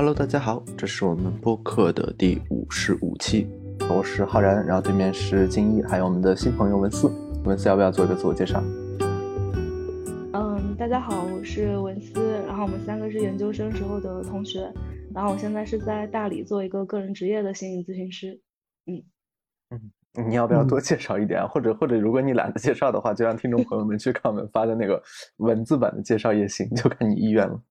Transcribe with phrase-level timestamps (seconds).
[0.00, 3.46] Hello，大家好，这是我们播客的第五十五期，
[3.90, 7.06] 我是浩然，然后对面是金一，还有我们的新朋友文思。
[7.44, 8.62] 文思要不要做一个自我介绍？
[10.32, 14.72] 嗯，大家好，我是文思，然后我们三个是研究生时候的同学，
[15.14, 18.40] 然后我现在是在大理做一个个人职业的心理咨询师。
[18.86, 19.04] 嗯
[19.68, 21.46] 嗯，你要不要多介绍一点啊？
[21.46, 25.02] 或者或者，如果你懒得介绍的话，就让听众朋友们去看我们发的那个
[25.36, 27.62] 文字版的介绍也行，就看你意愿了。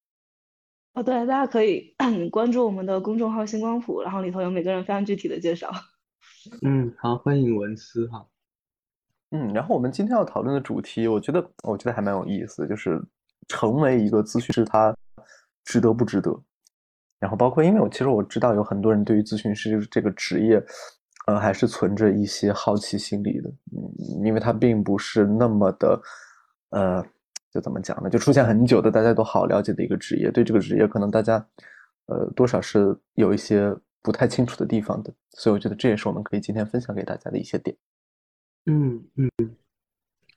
[0.99, 1.95] 哦，对，大家可以
[2.30, 5.72] 关注我们的公众号“星光谱”，然后里头有每个人非常具体的介绍。
[6.62, 8.27] 嗯，好，欢迎文思哈。
[9.31, 13.02] 嗯，然后我们今天要讨论的主题，我觉得我觉得还蛮有意思，就是
[13.48, 14.94] 成为一个咨询师，他
[15.63, 16.38] 值得不值得？
[17.17, 20.61] 然后包括，因为我其实我知道有很多人对于咨询师这个职业，
[21.28, 26.02] 呃，还是存着一些好奇心理的，嗯，因为他并不是那么的，
[26.72, 27.06] 呃，
[27.52, 28.09] 就怎么讲呢？
[28.09, 31.47] 就出现很久的，大家都好了解的一个职业，对这个职业可能大家，
[32.06, 37.75] 呃，多少是有一些不太清楚的地方的，所以我觉得这也是我们可以今天分享给大家的一些点。
[38.66, 39.30] 嗯嗯，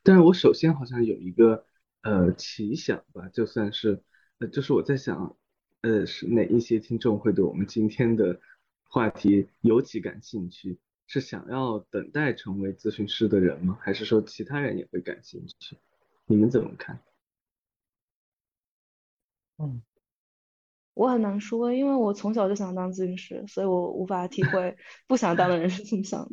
[0.02, 1.64] 但是我首先好像有一个
[2.02, 4.02] 呃奇想吧，就算是
[4.38, 5.36] 呃，就是我在想，
[5.82, 8.40] 呃，是哪一些听众会对我们今天的
[8.84, 10.78] 话题尤其感兴趣？
[11.08, 13.76] 是想要等待成为咨询师的人吗？
[13.82, 15.76] 还是说其他人也会感兴趣？
[16.32, 16.98] 你们怎么看？
[19.58, 19.82] 嗯。
[20.94, 24.76] 我很难说，因为我从小就想当咨询师，所以我无法体会
[25.08, 26.30] 不想当的人是怎么想的。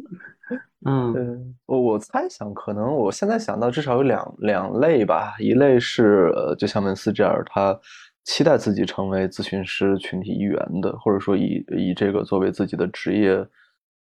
[0.86, 7.80] 嗯，我我猜想，可能我现在想到至少有两两类吧，一类是呃，就像文斯这样，他
[8.26, 13.48] 期待自己成为咨询师群体一员的，或者说以以这个作为自己的职业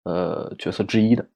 [0.04, 1.28] 呃角色之一的。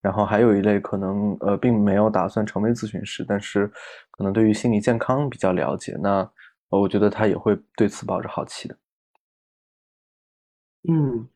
[0.00, 3.70] 然后还有一类可能呃，并没有打算成为咨询师，但是
[4.10, 6.30] 可能对于心理健康比较了解，那。
[6.70, 8.76] 我觉得他也会对此抱着好奇的。
[10.86, 11.26] 嗯，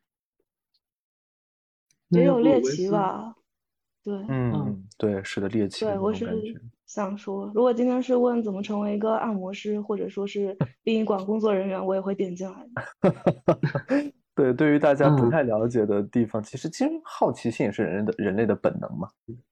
[2.11, 3.35] 也有猎奇吧？
[4.05, 5.87] 对，嗯，对，是的，猎奇。
[5.87, 6.29] 对，我是
[6.85, 12.69] 想说，如果今天是问怎么成为一个按摩师，或者说是殡仪馆工作人员，我也会点进来。
[14.35, 19.09] 对，对于大家不太了解的地方，其实其实好奇心也是人类的人类的本能嘛。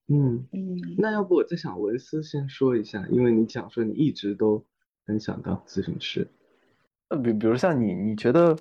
[0.07, 4.63] 嗯嗯，那要不我再想文思先说一下，因为你讲说你一直都。
[5.03, 6.25] 很想当咨询师，
[7.09, 8.55] 呃，比比如像你，你觉得，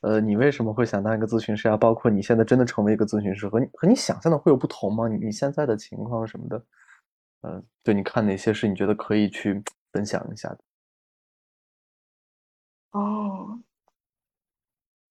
[0.00, 1.76] 呃，你为什么会想当一个咨询师啊？
[1.76, 5.06] 包括你现在真的成为一个咨询师，和你和你想象的会有不同吗？
[5.06, 6.64] 你你现在的情况什么的，
[7.42, 9.62] 呃，对，你看哪些是你觉得可以去
[9.92, 10.58] 分享一下的？
[12.90, 13.35] 哦，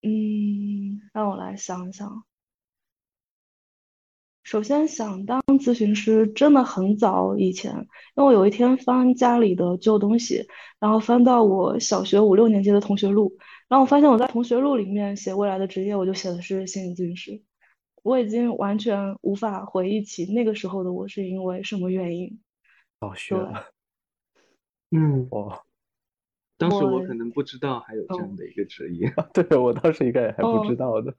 [0.06, 2.22] 嗯，让我来想想。
[4.44, 7.72] 首先想当咨询师，真的很早以前，
[8.14, 10.46] 因为我有一天翻家里的旧东西，
[10.78, 13.36] 然后翻到我小学五六年级的同学录，
[13.66, 17.42] 然后我发现我在同学录里面写未来的职业，我就写的是心理咨询师。
[18.04, 22.38] 我已经完全无法回忆起那个时候的我是因为什么原因。
[23.00, 23.72] 倒学了。
[24.94, 25.65] 嗯，哦，
[26.58, 31.14] 当时我可能不知道还有这样的一个职业， 对我当时应该也还不知道的。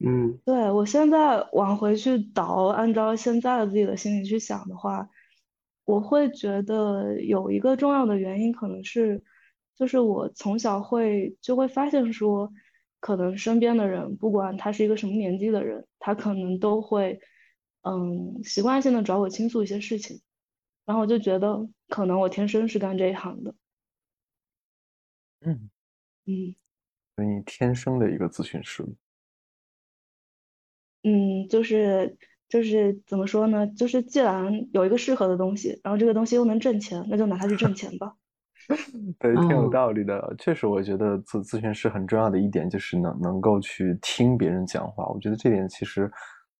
[0.00, 5.08] 嗯，对我现在往回去倒，按照现在的自己的心理去想的话，
[5.84, 9.22] 我会觉得有一个重要的原因，可能是，
[9.76, 12.52] 就是我从小会就会发现说，
[13.00, 17.20] 可能身边的人，不管他是一个什么年纪的人，他可能都会，
[17.82, 20.20] 嗯，习惯性的找我倾诉一些事情，
[20.86, 23.52] 然后我就觉得，可能我天生是干这一行的。
[25.42, 25.70] 嗯
[26.26, 26.54] 嗯，
[27.16, 28.84] 你天生的一个咨询师。
[31.04, 32.16] 嗯，就是
[32.48, 33.66] 就是怎么说呢？
[33.68, 38.14] 就是既然有一个适合的东西，然后这个东西又能挣钱，那就拿它去挣钱吧。
[39.18, 40.34] 对，挺有道理的。
[40.38, 45.06] 确实，我觉得咨咨询师很重要的一点就是能能够去听别人讲话。
[45.08, 46.10] 我觉得这点其实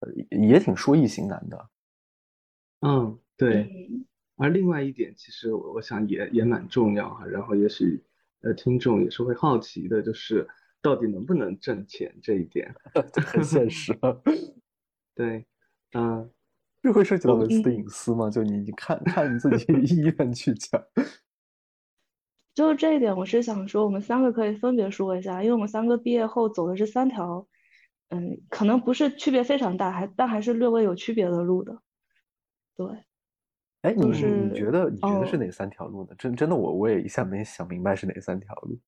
[0.01, 1.69] 呃也挺说易行难的。
[2.81, 3.69] 嗯，对。
[4.37, 7.27] 而另外一点，其实我我想也也蛮重要哈。
[7.27, 8.01] 然后也许
[8.43, 10.47] 呃听众也是会好奇的，就是。
[10.81, 12.73] 到底能不能挣钱这一点
[13.27, 13.93] 很现实。
[15.13, 15.45] 对，
[15.93, 16.31] 嗯，
[16.81, 18.31] 这会涉及到文字的隐私吗？
[18.31, 20.81] 就你你看看你自己 意愿去讲。
[22.55, 27.49] 就这一点，我是想说，我们三个可以分别说一下，因为我们三个毕业后走的是三条，
[28.11, 31.83] 嗯，可能不是区别非常大，还但还是略微有区别的路的。
[32.77, 32.87] 对。
[33.83, 36.15] 哎，你是你觉得你觉得是哪三条路呢？
[36.19, 38.79] 真真的，我我也一下没想明白是哪三条路。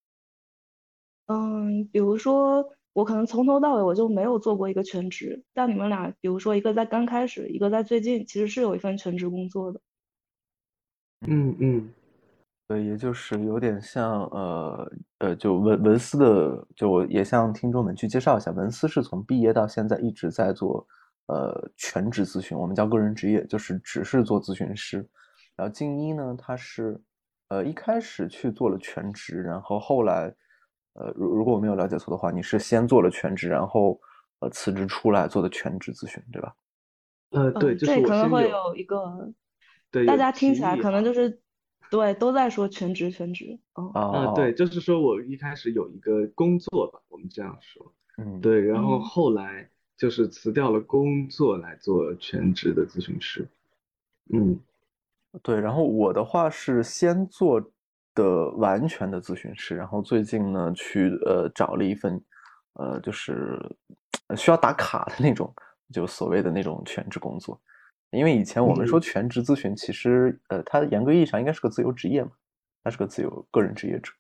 [1.27, 9.81] 嗯，比如说我可能从头到尾我就没有做过一个全职，但你们俩，比如说一个在刚开始，一个在最近，其实是有一份全职工作的。
[11.29, 11.89] 嗯嗯，
[12.67, 20.85] 对，也就是有点像呃呃，就文文思的，就我也向听众们去介绍一下，文思是从毕业到现在一直在做
[21.31, 25.09] 呃全职咨询，我们叫个人职业，就是只是做咨询师。
[25.57, 27.01] 然后静一呢，他是
[27.49, 30.35] 呃一开始去做了全职，然后后来
[30.95, 34.01] 呃如如果我没有了解错的话，你是先做了全职，然后
[34.41, 36.55] 呃辞职出来做的全职咨询，对吧？
[37.31, 39.33] 呃，对，就是这可能会有有一个，
[39.91, 41.41] 对大家听起来可能就是，
[41.89, 43.87] 对，都在说全职全职，嗯。
[43.95, 49.01] 呃，对，哦，就是说我一开始有一个工作吧，我们这样说，嗯，对，然后嗯。
[49.01, 53.47] 后来就是辞掉了工作来做全职的咨询师，
[54.33, 54.59] 嗯
[55.43, 57.61] 对，然后我的话是先做
[58.15, 62.19] 的完全的咨询师，然后最近呢去呃找了一份
[62.73, 63.61] 呃就是
[64.29, 65.55] 呃需要打卡的那种，
[65.93, 67.61] 就所谓的那种全职工作。
[68.11, 72.31] 因为以前我们说嗯全职咨询，其实呃它严格意义上应该是个自由职业嘛，
[72.83, 74.11] 它是个自由个人职业者。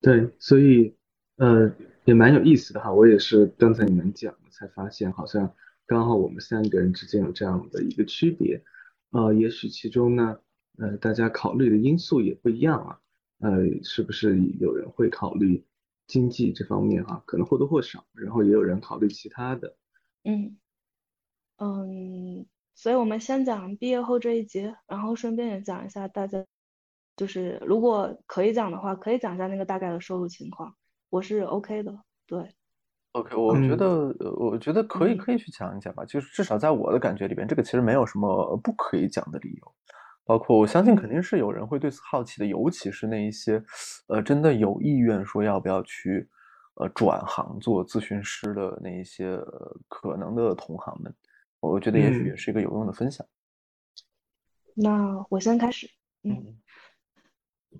[0.00, 0.96] 对，所以
[1.36, 1.70] 呃
[2.06, 5.54] 也蛮有意思的哈，我也是刚才你们讲了才发现，好像
[5.86, 8.64] 刚好我们三个人之间有这样的一个区别，
[9.10, 10.38] 呃，也许其中呢，
[10.78, 13.00] 呃，大家考虑的因素也不一样啊，
[13.38, 13.50] 呃，
[13.82, 15.64] 是不是有人会考虑
[16.06, 19.76] 经济这方面啊，可能或多或少，然后也有人考虑其他的，
[20.22, 20.56] 嗯
[21.56, 26.44] 嗯，所以我们先讲毕业后这一节，然后顺便也讲一下大家，
[27.16, 30.74] 就是如果可以讲的话，可以讲一下那个大概的收入情况，
[31.10, 32.54] 我是 OK 的，对，
[33.14, 33.86] OK，我觉嗯得，
[34.18, 36.04] 呃我觉得可以嗯可以去讲一讲吧。
[36.04, 39.74] 就是至少在我的感觉里边，这个其实没有什么不可以讲的理由。
[40.24, 43.62] 包括我相信肯嗯定是有人会对此好奇的，尤其是那一些，
[44.08, 46.28] 呃，真的有意愿说要不要去，
[46.74, 51.14] 呃，转行做咨询师的那一些，呃，可能的同行们，
[51.60, 53.24] 我觉得也许也嗯是一个有用的分享。
[54.74, 55.88] 那我先开始，
[56.24, 56.56] 嗯。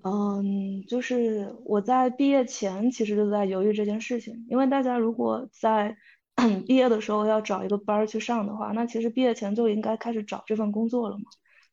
[0.03, 5.95] 嗯，就是我在毕业前其实就在犹豫这件事情，因为大家如果在
[6.67, 11.23] 毕业的时候要找一个班去上的话，那其实毕业前就应该开始找这份工作了嘛。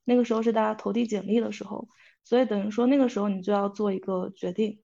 [0.05, 1.89] 那个时候是大家投递简历的时候，
[2.25, 4.79] 所以等于说那个时候你就要做一个决定。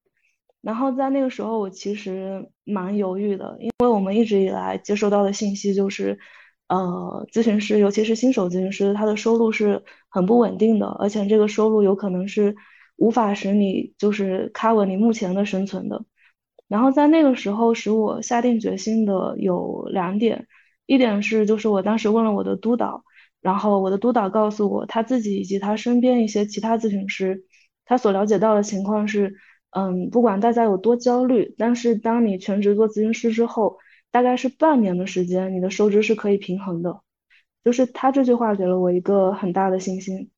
[0.61, 6.19] 然后在那个时候我其实蛮犹豫的，因为我们一直以来接收到的信息就是，
[6.67, 12.55] 呃，咨询师，尤其是新手咨询师，他的收入是很不稳定的，而且这个收入有可能是
[12.98, 16.04] 无法使你就是 cover 你目前的生存的。
[16.68, 20.46] 然后在那个时候使我下定决心的有两点，
[20.84, 23.04] 一点是就是我当时问了我的督导，
[23.40, 27.44] 然后我的督导告诉我他自己以及他身边一些其他咨询师，
[27.86, 29.34] 他所了解到的情况是，
[29.70, 33.78] 嗯，不管大家有多焦虑，但是当你全职做咨询师之后，
[34.10, 37.00] 大概是半年的时间，你的收支是可以平衡的。
[37.64, 40.30] 就是他这句话给了我一个很大的信心。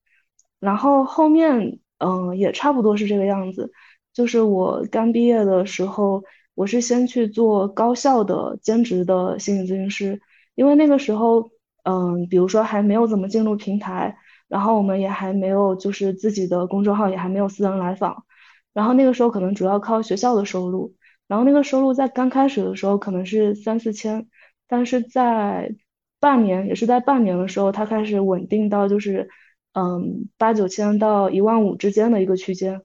[0.59, 3.71] 然后后面，嗯，也差不多是这个样子。
[4.13, 6.23] 就是我刚毕业的时候，
[6.55, 10.21] 我是先去做高校的兼职的心理咨询师，
[10.57, 11.51] 因为那个时候，
[11.85, 14.17] 嗯，比如说还没有怎么进入平台，
[14.49, 18.25] 然后我们也还没有就是自己的公众号，也还没有私人来访，
[18.73, 20.95] 然后那个时候可能主要靠学校的收入，
[21.29, 24.27] 然后那个收入在刚开始的时候可能是三四千，
[24.67, 25.75] 但是在
[26.19, 29.29] 半年，也是在半年的时候，它开始稳定到就是，
[29.73, 32.83] 嗯，八九千到一万五之间的一个区间，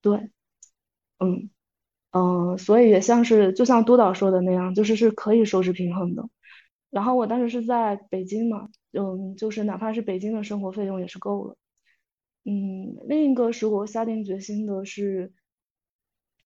[0.00, 0.30] 对。
[1.18, 1.50] 嗯
[2.12, 6.28] 嗯，所以也像是就像督导说的那样，就是是可以收支平衡的。
[6.90, 11.56] 然后我当时是在北京嘛，嗯，就是哪怕是北京的生活费用也是够了。
[12.44, 15.32] 嗯，另一个使我下定决心的是，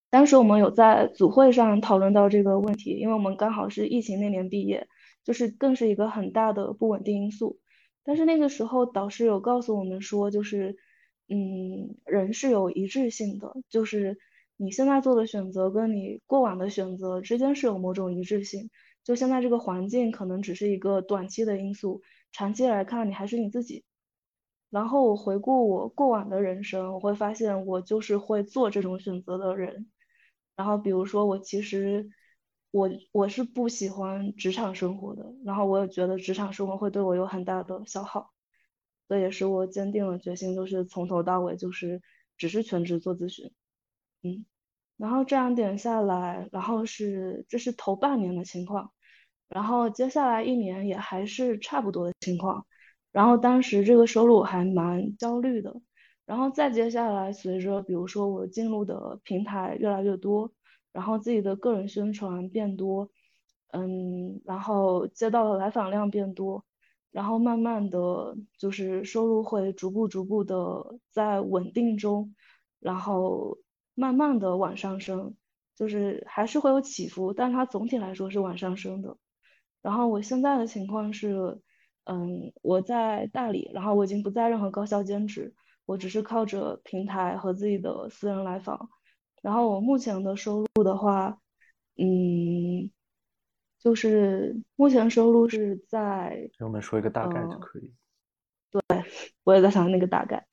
[0.08, 4.88] 当时我们有在组会上讨论到这个问题，因为我们刚好是疫情那年毕业，
[5.24, 7.58] 就是更是一个很大的不稳定因素。
[8.10, 10.76] 但是那个时候导师有告诉我们说，就是，
[11.28, 14.18] 嗯，人是有一致性的，就是
[14.56, 18.68] 你现在做的选择跟你过往的选择之间是有某种一致性。
[19.04, 22.02] 就现在这个环境可能只是一个短期的因素，
[22.32, 23.84] 长期来看你还是你自己。
[24.70, 29.88] 然后我回顾我过往的人生，我会发现我就是会做这种选择的人。
[30.56, 32.10] 然后比如说我其实
[32.70, 38.30] 我我是不喜欢职场生活的，然后我也觉得职场生活会对我有很大的消耗，
[39.08, 42.00] 这也是我坚定了决心，就是从头到尾就是
[42.36, 43.50] 只是全职做咨询，
[44.22, 44.44] 嗯，
[44.96, 48.92] 然后这样点下来，然后是这是头半年的情况，
[49.48, 52.66] 然后接下来一年也还是差不多的情况，
[53.12, 55.80] 然后当时这个收入还蛮焦虑的。
[56.26, 60.52] 然后再接下来，随着比如说我进入的平台越来越多，
[60.92, 63.10] 然后自己的个人宣传变多，
[63.72, 66.64] 嗯，然后接到的来访量变多，
[67.10, 72.34] 然后慢慢的就是收入会逐步逐步的在稳定中，
[72.80, 73.58] 然后
[73.94, 75.34] 慢慢的往上升，
[75.76, 79.16] 就是还是会有起伏，但它总体来说是往上升的。
[79.82, 81.60] 然后我现在的情况是，
[82.04, 85.54] 嗯，我在大理，然后我已经不在任何高校兼职，
[85.86, 88.90] 我只是靠着平台和自己的私人来访。
[89.40, 91.38] 然后我目前的收入的话，
[91.96, 92.90] 嗯，
[93.78, 97.92] 就是目前收入是在，给我们说一个大概就可以。
[98.70, 98.82] 对，
[99.44, 100.46] 我也在想那个大概。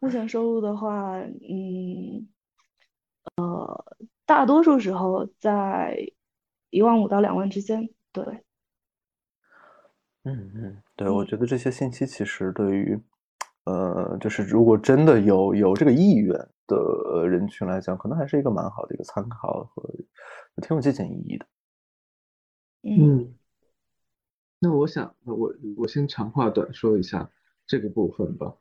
[0.00, 2.28] 目前收入的话，嗯，
[3.36, 3.84] 呃，
[4.24, 5.96] 大多数时候在
[6.70, 7.88] 一万五到两万之间。
[8.12, 8.24] 对，
[10.24, 13.00] 嗯嗯，对，我觉得这些信息其实对于，
[13.64, 16.34] 呃，就是如果真的有有这个意愿
[16.66, 19.94] 的人群来讲，可能还是一个蛮好的一个参考和
[20.62, 21.46] 挺有借鉴意义的。
[22.82, 23.34] 嗯，
[24.58, 27.30] 那我想，我我先长话短说一下。
[27.66, 28.52] 这个部分吧，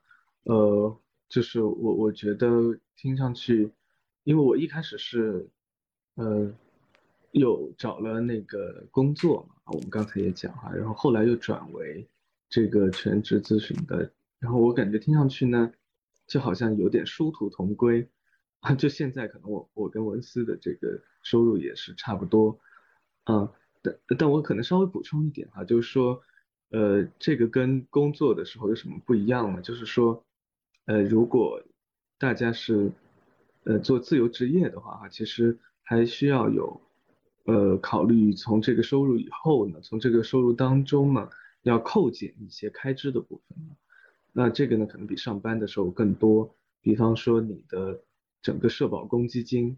[0.44, 0.96] 呃，
[1.28, 3.74] 就是我我觉得听上去，
[4.24, 5.50] 因为我一开始是，
[6.14, 6.54] 呃，
[7.32, 12.08] 有找了那个工作嘛，我们刚才也讲哈，然后后来又转为
[12.48, 14.08] 这个全职咨询的，
[14.40, 15.72] 然后我感觉听上去呢，
[16.28, 18.10] 就好像有点殊途同归
[18.60, 22.60] 啊，就现在可能我我跟文思的这个收入也是差不多，
[23.26, 23.50] 嗯，
[23.82, 26.22] 但但我可能稍微补充一点哈，就是说。
[26.72, 29.60] 呃，这个跟工作的时候有什么不一样呢？
[29.60, 30.24] 就是说，
[30.86, 31.60] 呃，如果
[32.20, 32.92] 大家是
[33.64, 36.80] 呃做自由职业的话，哈，其实还需要有
[37.46, 41.28] 呃考虑从这个收入以后呢，从这个收入当中呢，
[41.64, 43.58] 要扣减一些开支的部分。
[44.32, 46.56] 那这个呢，可能比上班的时候更多。
[46.82, 48.04] 比方说你的
[48.42, 49.78] 整个社保公积金，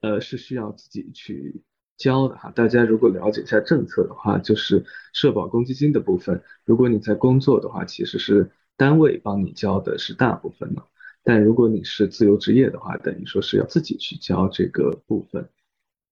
[0.00, 1.62] 呃，是需要自己去。
[1.98, 10.84] 交的哈，大家如果了解一下政策的话，就是社保公积金的部分，如果你在工作的话，其实是单位帮你交的是大部分的，
[11.22, 15.48] 但如果你是自由职业的话，等于说是要自己去交这个部分。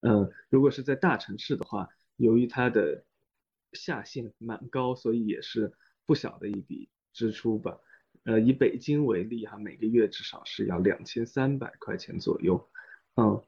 [0.03, 3.03] 嗯，如果是在大城市的话，由于它的
[3.73, 5.73] 下限蛮高，所以也是
[6.11, 7.79] 不小的一笔支出吧。
[8.25, 12.69] 呃，以北京为例哈，每个月至少是要两千三百块钱左右。
[13.15, 13.41] 嗯。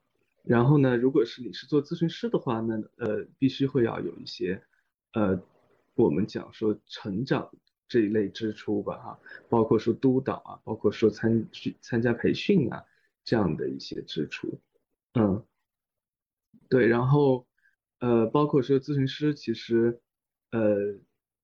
[0.45, 4.63] 然后呢，如果是你是做咨询师的话呢，呃，必须会要有一些，
[5.13, 5.43] 呃，
[5.95, 7.51] 我们讲说成长
[7.89, 12.85] 这一类支出吧，哈，包括说督导啊，包括说参去参加培训啊，
[13.25, 14.61] 这样的一些支出，
[15.15, 15.45] 嗯，
[16.69, 17.45] 对，然后，
[17.99, 20.01] 呃，包括说咨询师其实，
[20.51, 20.97] 呃，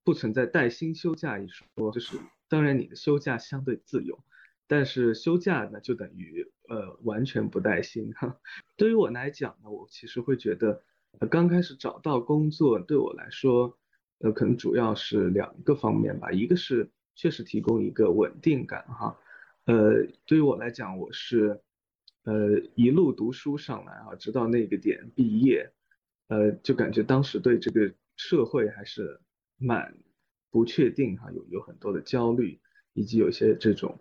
[0.09, 2.17] 不存在带薪休假一说，就是
[2.49, 4.19] 当然你的休假相对自由。
[4.67, 8.41] 但是休假呢，就等于呃完全不带薪哈。
[8.79, 10.83] 对于我来讲呢，我其实会觉得，
[11.31, 13.79] 刚开始找到工作对我来说，
[14.21, 19.15] 呃可能主要是两个方面吧，一个是确实提供一个稳定感哈。
[19.67, 21.61] 呃对于我来讲，我是
[22.25, 25.71] 呃一路读书上来啊，直到那个点毕业，
[26.29, 29.21] 呃就感觉当时对这个社会还是
[29.59, 29.95] 蛮
[30.51, 32.59] 不确定哈，有有很多的焦虑，
[32.95, 33.99] 以及有些这种。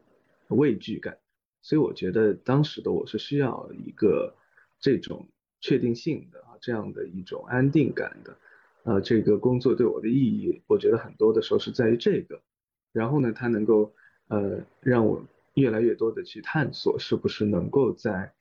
[0.49, 1.17] 畏惧感，
[1.61, 4.33] 所以我觉得当时的我是需要一个
[4.79, 5.27] 这种
[5.59, 8.37] 确定性的啊，这样的一种安定感的，
[8.83, 12.41] 呃，这个工作对我的意义，我觉得很多的时候是在于这个，
[12.93, 13.93] 然后呢，它能够
[14.29, 15.21] 呃让我
[15.55, 18.33] 越来越多的去探索，是不是能够在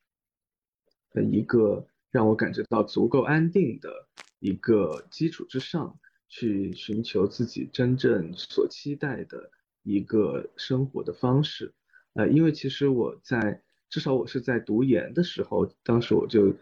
[1.14, 4.06] 一个让我感觉到足够安定的
[4.38, 5.98] 一个基础之上，
[6.36, 9.50] 去寻求自己真正所期待的
[9.82, 11.72] 一个生活的方式。
[12.12, 16.54] 呃，因为其实我在至少我是在读研的时候，当时我就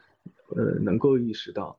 [0.54, 1.76] 呃能够意识到，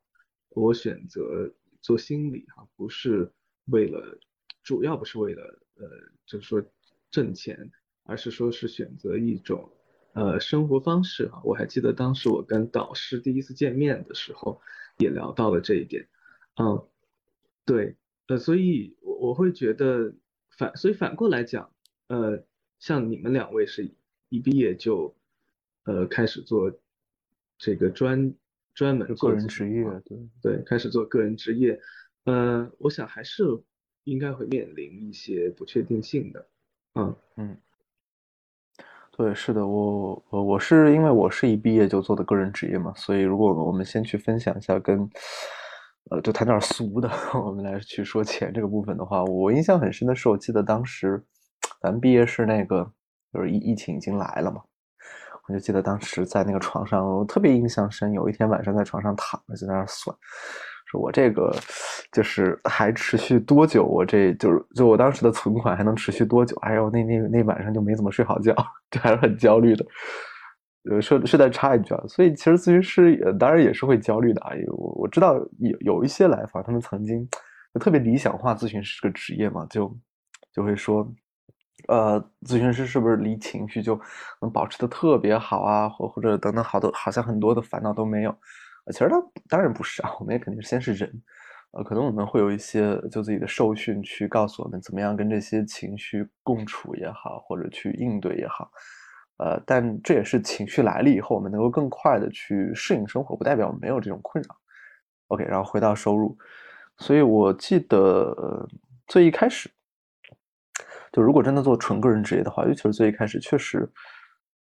[0.50, 1.50] 我选择
[1.82, 3.32] 做心理哈，不是
[3.68, 4.20] 为了
[4.62, 5.42] 主要不是为了
[5.76, 5.88] 呃
[6.26, 6.62] 就是说
[7.10, 7.72] 挣钱，
[8.04, 9.72] 而是说是选择一种
[10.12, 11.42] 呃生活方式哈。
[11.46, 14.60] 我还记得当时我跟导师第一次见面的时候，
[14.98, 16.10] 也聊到了这一点，
[16.58, 16.86] 嗯，
[17.66, 17.96] 对，
[18.28, 20.14] 呃，所以我我会觉得
[20.58, 21.72] 反，所以反过来讲，
[22.08, 22.44] 呃。
[22.78, 23.90] 像你们两位是
[24.30, 25.16] 一毕业就，
[25.86, 26.72] 呃，开始做
[27.58, 28.32] 这个专
[28.76, 30.18] 专门个人职业，对。
[30.42, 31.80] 对，开始做个人职业，
[32.26, 33.44] 呃，我想还是
[34.04, 36.48] 应该会面临一些不确定性的，
[36.96, 37.58] 嗯嗯，
[39.16, 45.10] 对，是的，我我我是因为我是一毕业就做的个人职业嘛，所以如果我们先去分享一下跟，
[46.12, 51.24] 呃，就谈点俗的， 我们来去说钱这个部分的话，我印象很深的是，我记得当时。
[51.82, 52.92] 咱毕业是那个，
[53.32, 54.60] 就是疫疫情已经来了嘛，
[55.48, 58.12] 我就记得当时在那个床上，我特别印象深。
[58.12, 60.16] 有一天晚上在床上躺着，就在那算，
[60.88, 61.56] 说我这个
[62.12, 63.84] 就是还持续多久？
[63.84, 66.56] 我这就是就我当时的存款还能持续多久？
[66.62, 68.56] 哎呦，那那那晚上就没怎么睡好觉，
[68.90, 69.86] 就还是很焦虑的。
[70.90, 74.52] 呃，说顺带插一句啊，所以其实咨询师也当然也是会焦虑的啊。
[74.68, 77.28] 我我知道有有一些来访，他们曾经
[77.74, 79.98] 就特别理想化咨询师这个职业嘛，就
[80.54, 81.12] 就会说，
[81.88, 84.00] 呃，咨询师是不是离情绪就
[84.42, 88.38] 能保持的特别好啊，或或者等等好多好像很多的烦恼都没有？
[88.92, 89.16] 其实他
[89.50, 91.12] 当然不是啊，我们也肯定先是人，
[91.72, 98.70] 呃，可能我们会有一些就自己的受训去告诉我们怎么样跟这些情绪共处也好，或者去应对也好。
[99.38, 104.56] 呃，但这也是情绪来了以后，我们能够更快的去适应生活，不代表我们没有这种困扰。
[105.28, 106.38] OK，然后回到收入，
[106.98, 108.68] 所以我记得
[109.08, 109.70] 最一开始，
[111.12, 113.92] 就如果真的做纯个人职业的话，尤其是最一开始，确实，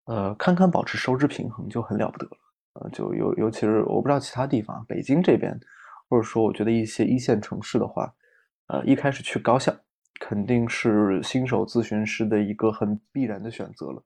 [0.06, 2.36] 呃，堪堪保持收支平衡就很了不得了。
[2.75, 5.58] 呃，就尤尤其是我不知道其他地方，北京这边，
[6.08, 8.14] 或者说我觉得一些一线城市的话，
[8.68, 9.75] 呃，一开始去高校
[10.20, 14.02] 肯定是新手咨询师的一个很必然的选择了。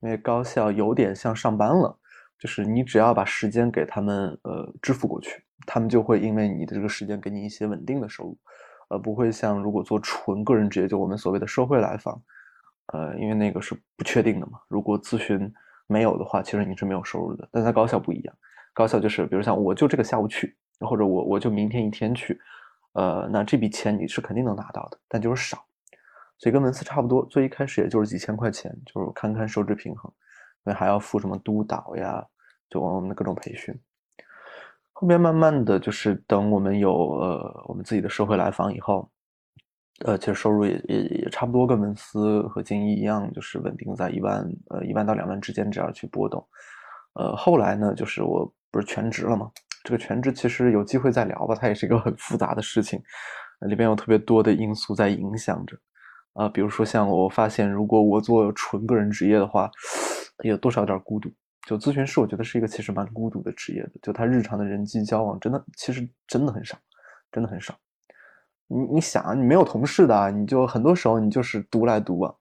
[0.00, 1.96] 因为高校有点像上班了，
[2.38, 8.38] 就是你只要把时间给他们，呃，支付过去，他们就会因为你的这个时间给你一些稳定的收入，
[8.88, 12.22] 呃，不会像如果做纯个人职业，就我们所谓的社会来访，
[12.92, 14.58] 呃，因为那个是不确定的嘛。
[14.68, 15.52] 如果咨询
[15.86, 17.46] 没有的话，其实你是没有收入的。
[17.52, 18.34] 但在高校不一样，
[18.72, 22.40] 高校就是比如像我就这个下午去，或者我我就明天一天去，
[22.94, 25.62] 呃，那这笔钱你是肯定能拿到的，但就是少。
[26.40, 30.10] 所以跟文思差不多，最一开始也就是几千块钱，就是看看收支平衡，
[30.64, 32.26] 因为还要付什么督导呀，
[32.70, 33.78] 就我们的各种培训。
[34.92, 39.10] 后面慢慢的就是等我们有呃我们自己的社会来访以后，
[40.06, 46.42] 呃其实收入也也也差不多跟文思和金一一样，就是稳定在一万呃一万到两万之间这样去波动。
[47.14, 49.50] 呃后来呢，就是我不是全职了嘛，
[49.84, 52.98] 这个全职其实有机会再聊吧，它也是一个很复杂的事情，
[53.68, 55.76] 里边有特别多的因素在影响着。
[56.34, 59.70] 啊，比如说像我发现，如果我做纯个人职业的话，
[60.44, 61.30] 也多少有点孤独。
[61.66, 63.90] 就咨询师，我觉得是一个其实蛮孤独的职业的。
[64.00, 66.78] 就他日常的人际交往，真的其实真的很少，
[67.30, 67.74] 真的很少。
[68.66, 72.34] 你你想啊，你没有同事的，你就很多时候你就是独来独往，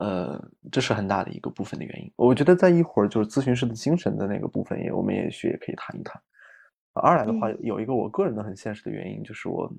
[0.00, 0.40] 呃，
[0.70, 2.12] 这是很大的一个部分的原因。
[2.16, 6.20] 我觉得在一会儿就是咨询师的精神的那个部分，也我们也许也可以谈一谈。
[6.92, 9.70] 二来的话，有一个我个人的很现实的原因，就是我。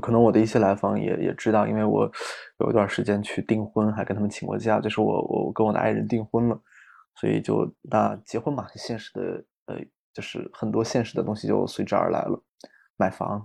[0.00, 2.10] 可能我的一些来访也也知道，因为我
[2.58, 6.60] 有一段时间去订婚，还跟他们请过假，就是我我跟我的爱人订婚了，
[7.16, 9.76] 所以就那结婚嘛，现实的，呃，
[10.12, 12.42] 就是很多现实的东西就随之而来了，
[12.96, 13.44] 买房，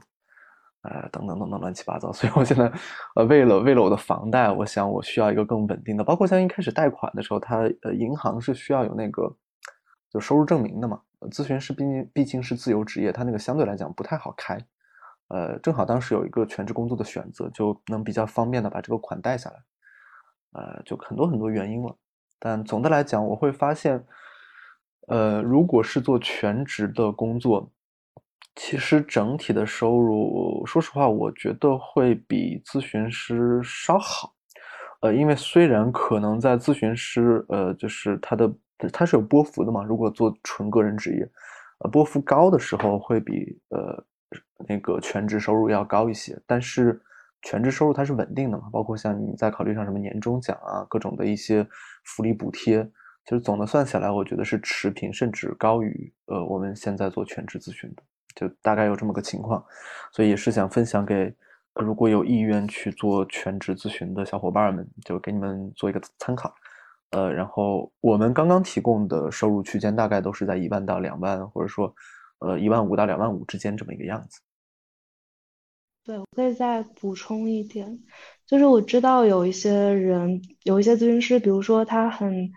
[0.84, 2.71] 呃，等等等等乱七八糟， 所以我现在
[3.15, 9.36] 呃为了为了我的房贷，我想我需要一个更稳定的，包括像一开始贷款的时候，他呃银行是需要有那个
[10.12, 14.58] 就收入证明的嘛，咨询师毕竟毕竟是自由职业，他那个相对来讲不太好开。
[15.29, 19.55] 呃，正好当时有一个全职工作的选择，就能比较方便的把这个款贷下来。
[20.53, 21.93] 呃，就很多很多原因了。
[22.39, 24.05] 但总的来讲，我会发现，
[25.07, 27.69] 呃，如果是做全职的工作，
[28.55, 34.33] 其实整体的收入，说实话，我觉得会比咨询师稍好。
[35.01, 38.49] 呃，因为虽然可能在咨询师，呃，就是他的
[38.93, 41.29] 他是有波幅的嘛，如果做纯个人职业，
[41.79, 44.05] 呃，波幅高的时候会比呃。
[44.67, 46.99] 那个全职收入要高一些，但是
[47.43, 51.65] 全职收入它是稳定的嘛，包括像你在考虑上什么年终奖啊，各种的一些
[52.03, 52.83] 福利补贴，
[53.23, 58.03] 其实总的算下来，我觉得是持平甚至高于呃我们现在做全职咨询的，
[58.35, 59.63] 就大概有这么个情况，
[60.11, 61.33] 所以也是想分享给
[61.75, 66.53] 如果有意愿去做全职咨询的小伙伴们，就给你们做一个参考。
[67.11, 71.93] 呃，然后我们刚刚提供的收入区间大概都是在一万到两万，或者说。
[72.39, 74.39] 呃，一万五到两万五之间这么一个样子。
[76.04, 78.00] 对，我可以再补充一点，
[78.45, 82.52] 就是我知道有一些人，有一些咨询师，比如说他很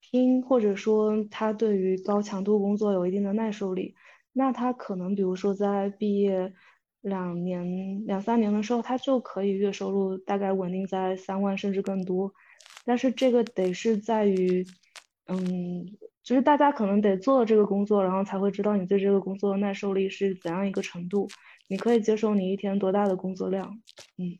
[0.00, 3.94] 拼，或者说他对于高强度工作有一定的耐受力，
[4.32, 6.52] 那他可能比如说在毕业
[7.00, 12.32] 两年、两三年的时候，他就可以月收入大概稳定在三万甚至更多。
[12.84, 14.66] 但是这个得是在于，
[15.26, 15.86] 嗯。
[16.28, 21.26] 就是大家可能得做这个工作，然后才会知道你对这个工作的耐受力是怎样一个程度。
[21.68, 23.80] 你可以接受你一天多大的工作量，
[24.18, 24.38] 嗯。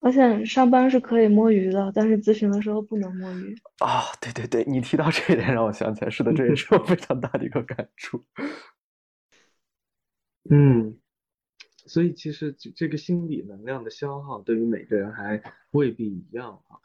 [0.00, 3.54] 而且上班是可以摸鱼的，但是咨询的时候不能摸鱼。
[3.78, 8.24] 啊，对对对，你提到这一点让我想起来，是的，这也是我非常大的一个感触。
[10.50, 10.98] 嗯，
[11.86, 15.40] 所以其实这个心理能量的消耗对于每个人还
[15.70, 16.80] 未必一样啊。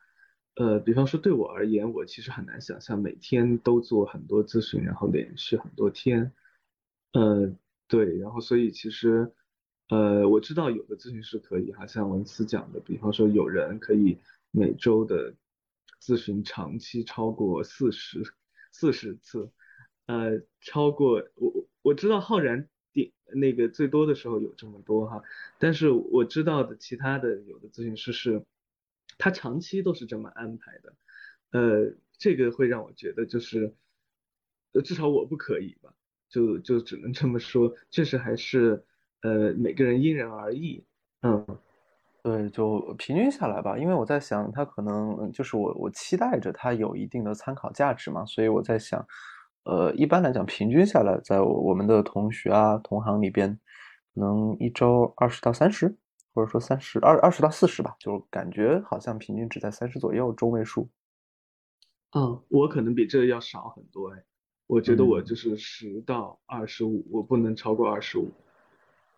[0.55, 6.31] 呃，比方说对我而言，我其实很难想象每天都做很多咨询，然后连续很多天。
[7.11, 7.53] 呃，
[7.87, 9.31] 对，然后所以其实，
[9.89, 14.17] 呃，我知道有的咨询师可以哈，像文思讲的，比方说有人可以
[14.51, 15.33] 每周的
[16.01, 18.23] 咨询长期超过四十
[18.71, 19.49] 四十次，
[20.07, 25.21] 呃，超过我我我知道浩然顶那个最多的时候有这么多哈，
[25.59, 28.43] 但是我知道的其他的有的咨询师是，
[29.17, 30.93] 他长期都是这么安排的，
[31.51, 33.73] 呃，这个会让我觉得就是，
[34.83, 35.93] 至少我不可以吧。
[36.27, 38.83] 就就只能这么说，确实还是
[39.21, 40.83] 呃每个人因人而异，
[41.21, 41.45] 嗯，
[42.23, 49.07] 对，就平均下来吧，因为我在想，他可能就是我我期待着他有一定的参考价值嘛，所以我在想，
[49.63, 53.57] 呃，一般来讲，平均下来，在我们的同学啊同行里边，
[54.13, 55.95] 能一周二十到三十，
[56.35, 60.87] 或者说三十二二十到四十吧，就感觉好像平均只在三十左右中位数。
[62.11, 64.21] 嗯，我可能比这个要少很多哎。
[64.67, 68.29] 我觉得我就是十到二十五，我不能超过二十五。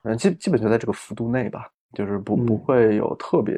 [0.04, 3.56] 嗯，基基本就在这个幅度内吧，就是不不会有特别，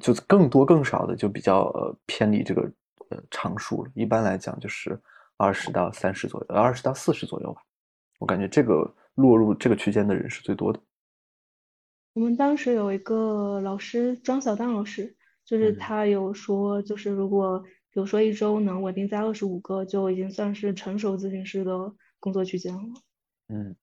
[0.00, 1.70] 就是更多更少的就比较
[2.06, 2.62] 偏离这个
[3.10, 3.90] 呃常数了。
[3.94, 4.98] 一般来讲就是
[5.36, 7.60] 二十到三十左右，二十到四十左右吧。
[8.18, 10.80] 我感觉这个落入这个区间的人是最多的。
[12.16, 17.62] 我们当时有一个老师庄小丹老师，就是他有说，就是如果。
[17.90, 21.72] 比如说一周能稳定在二十五个，就已经算是成熟咨询师的
[22.20, 22.82] 工作区间了。
[23.48, 23.74] 嗯，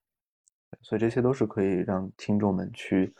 [0.83, 3.11] 所以这些都是可以让听众们去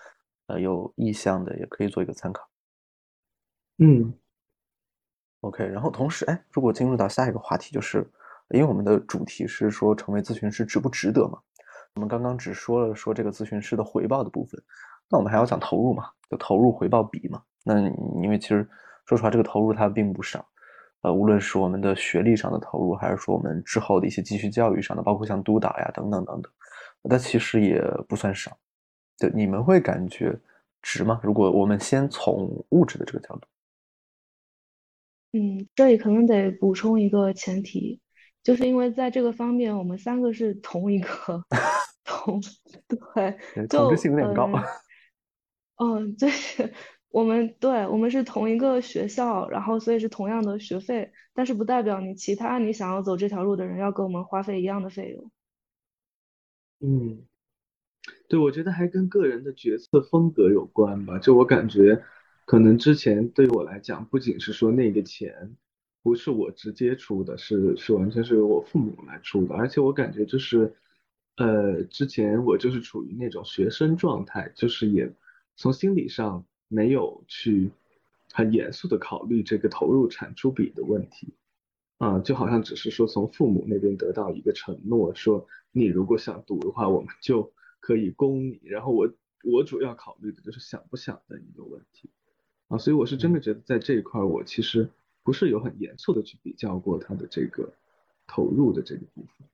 [0.45, 2.47] 呃有意向的，也可以做一个参考。
[3.80, 4.13] 嗯
[5.39, 5.65] ，OK。
[5.65, 8.08] 然后同时，哎，如果进入到下一个话题，就是
[8.49, 11.39] 因为我们的主题是说成为咨询师值不值得嘛？
[11.95, 14.63] 我们刚刚只说了说这个咨询师的回报的部分，
[15.10, 16.10] 那我们还要讲投入嘛？
[16.30, 17.42] 就投入回报比嘛？
[17.63, 17.80] 那
[18.22, 18.68] 因为其实
[19.06, 20.46] 说实话，这个投入它并不少。
[21.02, 26.52] 呃，无论是我们的学历上的投入，还是说我们之后的一些继续教育上的，包括像督导呀等等等等，
[27.02, 28.58] 那其实也不算少。
[29.20, 30.34] 对，你们会感觉
[30.82, 31.20] 值吗？
[31.22, 33.48] 如果我们先从物质的这个角度，
[35.34, 38.00] 嗯，这里可能得补充一个前提，
[38.42, 41.44] 就是因为在这个方面，我们三个是同一个
[42.06, 42.42] 同，
[42.88, 44.50] 对，同质性有点高。
[45.78, 46.30] 嗯，对。
[47.14, 55.32] 我们对，我们是同一个学校，然后所以是同样的学费，但是不代表你其他你想要走这条路的人要跟我们花费一样的费用。
[56.80, 57.24] 嗯，
[58.28, 61.20] 对，我觉得还跟个人的角色风格有关吧。
[61.20, 62.04] 就我感觉，
[62.46, 65.56] 可能之前对于我来讲，不仅是说那个钱
[66.02, 70.74] 不是我直接出的，是是完全是由我父母来出的，而且我感觉就是，
[71.38, 75.14] 呃，之前我就是处于那种学生状态，就是也
[75.56, 76.46] 从心理上。
[76.70, 77.70] 没有去
[78.32, 81.36] 很严肃的考虑这个投入产出比的问题，
[82.00, 88.60] 啊，就好像只是说从父母那边得到一个承诺，说你如果想读的话，我们就可以供你。
[88.63, 89.13] 然后我
[89.44, 92.10] 我主要考虑的就是想不想的一个问题，
[92.70, 94.89] 啊，所以我是真的觉得在这一块，我其实
[95.22, 97.72] 不是有很严肃的去比较过他的这个
[98.26, 99.48] 投入的这个部分。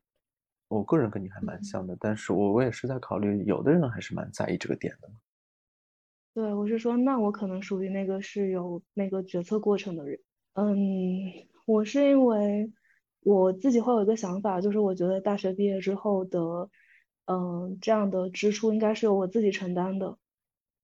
[0.69, 5.11] 我个人跟你还蛮像的，但是我我也是在考虑，有的人还是蛮在意这个点的。
[6.33, 10.19] 对，我是说，那我可能属于那个是有那个决策过程的人。
[10.53, 10.75] 嗯，
[11.65, 12.71] 我是因为
[13.21, 16.69] 我自己会有一个想法，就是我觉得大学毕业之后的，
[17.25, 20.17] 嗯，这样的支出应该是由我自己承担的。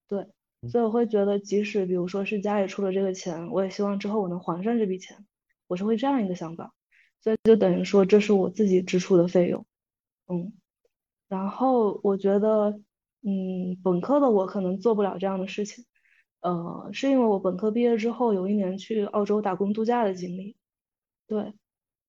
[0.08, 0.27] 对，
[0.67, 5.25] 所以我会觉得，即使比如说是家里出了这个钱，我也希望之后我能还上这笔钱。
[5.67, 6.73] 我是会这样一个想法，
[7.21, 9.65] 所以就等于说这是我自己支出的费用。
[10.27, 10.53] 嗯，
[11.29, 12.81] 然后我觉得。
[13.27, 15.83] 嗯，本科的我可能做不了这样的事情，
[16.41, 20.55] 呃，是因为我本科毕业之后有一年去澳洲打工度假的经历，
[21.27, 21.53] 对，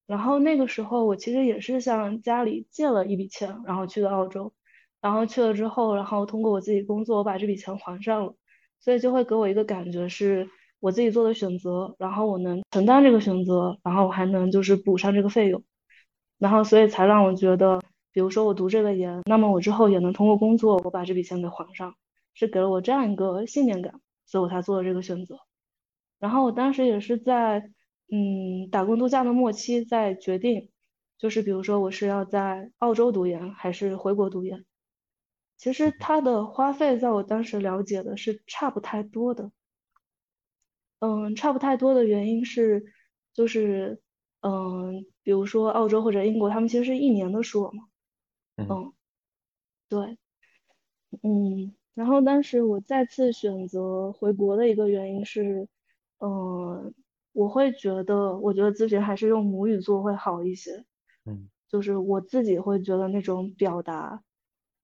[0.06, 4.52] 然后那个时候我其实也是向家里借了一笔钱，然后去的澳洲，
[5.00, 8.34] 然后去了之后，然后通过我自己工作，我把这笔钱还上了，
[8.78, 10.50] 所以就会给我一个感觉是
[10.80, 15.64] 我自己做的选择，然后我能承担这个选择，然后我还能就是补上这个费用，
[16.38, 17.80] 然后所以才让我觉得。
[18.16, 21.94] 比如说我读这个研，那么我之后也能通过工作，我把这笔钱给还上，
[22.32, 25.38] 是给了我这样一个信念感，所以我才做了这个选择。
[26.18, 27.70] 然后我当时也是在
[28.10, 30.70] 嗯打工度假的末期在决定，
[31.18, 34.64] 就是比如说我是要在澳洲读研还是回国读研。
[35.58, 39.52] 其实它的花费在我当时了解的是差不太多的，
[41.00, 42.82] 嗯，差不太多的原因是
[43.34, 44.00] 就是
[44.40, 47.84] 嗯，比如说澳洲或者英国，他们其实是一年的硕嘛。
[48.56, 48.92] 嗯，
[49.88, 50.18] 对，
[51.22, 55.68] 嗯，然后当时我再次选择回国的一个原因是，
[56.18, 56.94] 嗯，
[57.32, 60.84] 我会觉得，我觉得咨询还是用母语做会好一些。
[61.24, 64.22] 嗯，就是我自己会觉得那种表达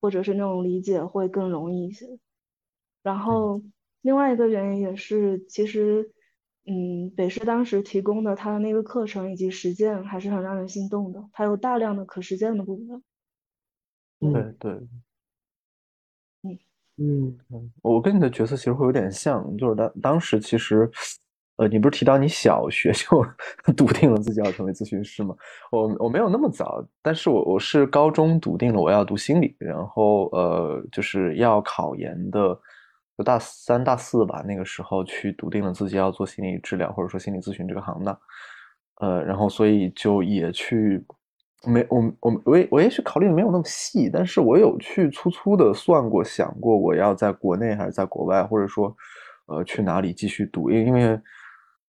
[0.01, 2.07] 或者是那种理解会更容易一些。
[3.03, 3.63] 然后
[4.03, 6.13] 另外一个原因也是，其实
[6.67, 13.03] 嗯，北师当时提供的他的那个课程以及实践还是很让人心动的，它有大量的可实践的部分。
[14.31, 14.73] 对对，
[16.45, 16.59] 嗯
[16.99, 20.89] 嗯嗯，我跟你的角色其实会有点像，就是当当时其实，
[21.57, 23.25] 呃，你不是提到你小学就
[23.77, 25.35] 笃定了自己要成为咨询师吗？
[25.71, 32.59] 我我没有那么早，但是我我是高中笃定了我要读心理，然后呃，就是要考研的，
[33.17, 38.19] 就大三大四吧，那个时候去笃定了自己要做心理治疗或者说心理咨询这个行当，
[39.01, 41.05] 呃，然后所以就也去。
[41.65, 48.95] 没，我我我也我也许考虑的没有那么细，但是我有去粗粗的算过，想过我要在国内还是在国外，或者说，
[49.47, 51.21] 呃，去哪里继续读，因因为，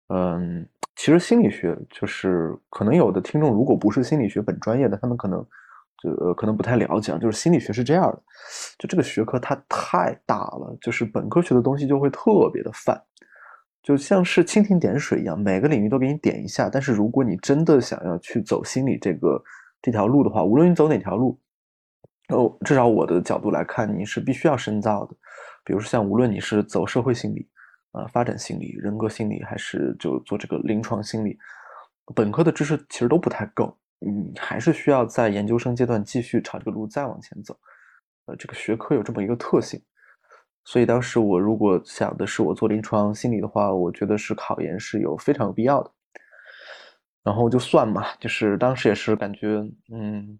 [0.09, 5.43] 嗯，其实心理学就是可能有的听众如果不是心理学本专业的，他们可能
[6.01, 8.21] 就呃可能不太了解，就是心理学是这样的，
[8.77, 13.01] 就这个学科它太大了，就是本科学的东西就会特别的泛，
[13.85, 19.41] 就像是蜻蜓点水一样，每个领域都给你点一下，但是如果你真的想要去走心理这个。
[19.81, 21.39] 这条路的话，无论你走哪条路，
[22.29, 25.15] 哦，至少我的角度来看，你是必须要深造的。
[25.63, 27.47] 比如说，像无论你是走社会心理、
[27.91, 31.37] 呃发展心理、人格心理，还是就做这个临床心理，
[32.15, 37.55] 本科的知识其实都不太够，你还是需要在研究生阶段继续朝这个路再往前走。
[38.25, 39.79] 呃，这个学科有这么一个特性，
[40.65, 45.91] 所以当时我如果想的是我做临床心理的话，我觉得是考研是有非常有必要的。
[47.23, 50.39] 然后就算嘛，就是当时也是感觉，嗯，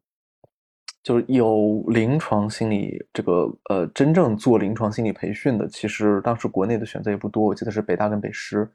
[1.01, 8.69] 就是有临床心理这个呃，真正做临床心理培训的，其实当时国内的选择也不多，我记得是北大跟北师。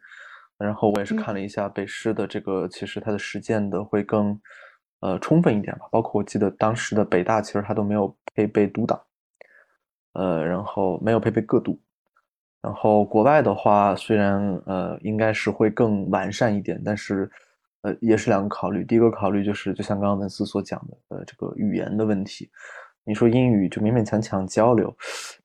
[0.59, 4.39] 然后我也是看了一下北师的这个，其实它的实践的会更
[5.01, 5.87] 呃充分一点吧。
[5.91, 9.03] 包括我记得当时的北大其实它都没有配备督导，
[10.13, 11.79] 呃，然后没有配备个督。
[12.63, 17.31] 然后国外的话，虽然呃应该是会更完善一点，但是。
[17.83, 18.85] 呃，也是两个考虑。
[18.85, 22.51] 第一个考虑就是，就像刚刚文思所讲的，呃，这个语言的问题。
[23.05, 24.95] 你说英语就勉勉强强交流，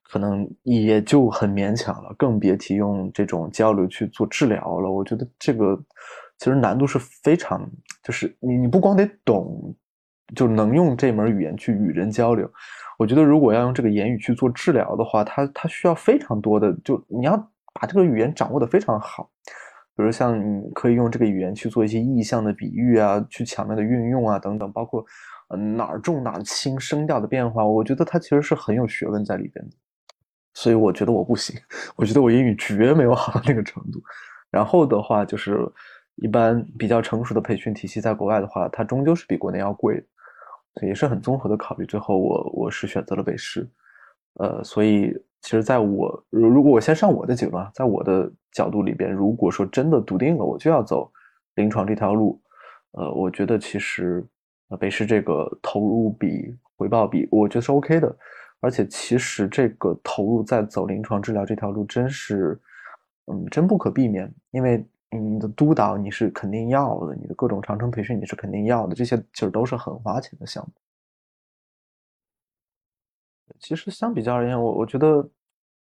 [0.03, 4.91] 可能也就很勉强了，更别提用这种交流去做治疗了。
[4.91, 5.81] 我觉得这个
[6.37, 7.65] 其实难度是非常，
[8.03, 9.73] 就是你你不光得懂，
[10.35, 12.51] 就能用这门语言去与人交流。
[12.97, 17.35] 我觉得如果要用这个言语去做治疗的话，它它需要非常多的，就你要
[17.73, 19.29] 把这个语言掌握的非常好。
[19.97, 25.05] 比如像你可以用这个语言去做一些意象的比喻啊，去巧妙的运用啊等等，包括
[25.47, 29.71] 呃哪儿重哪儿轻声调的变化，我觉得它其实是很有学问在里边的。
[30.53, 31.55] 所以我觉得我不行，
[31.95, 34.01] 我觉得我英语绝没有好到那个程度。
[34.51, 35.59] 然后的话就是
[36.15, 40.03] 一般比较成熟的培训体系，在国外的话，它终究是比国内要贵的，
[40.81, 41.85] 也是很综合的考虑。
[41.85, 43.69] 最后我我是选择了北师，
[44.35, 45.13] 呃，所以。
[45.41, 51.11] 其实，在我如如果我先上我的结论，在我的角度里边，如果说真的笃定了我就要走
[51.53, 52.41] 临床这条路，
[52.93, 54.25] 呃，我觉得其实
[54.69, 58.17] 呃北师这个投入比回报比，我觉得是 OK 的。
[58.59, 62.59] 而且其实这个投入在走临床治疗这条路，真是
[63.31, 64.83] 嗯真不可避免，因为
[65.15, 70.71] 你的督导你是肯定要的，你的各种长程培训你是肯定要的，这些其实都是很花钱的项目。
[73.59, 75.27] 其实相比较而言，我我觉得，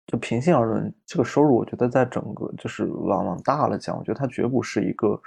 [0.08, 5.20] 就平心而论，这个收入，我觉得在整个就是往往大了讲，我觉得它绝不是一个，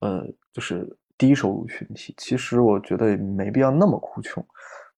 [0.00, 2.14] 呃，就是低收入群体。
[2.18, 4.44] 其实我觉得没必要那么哭穷，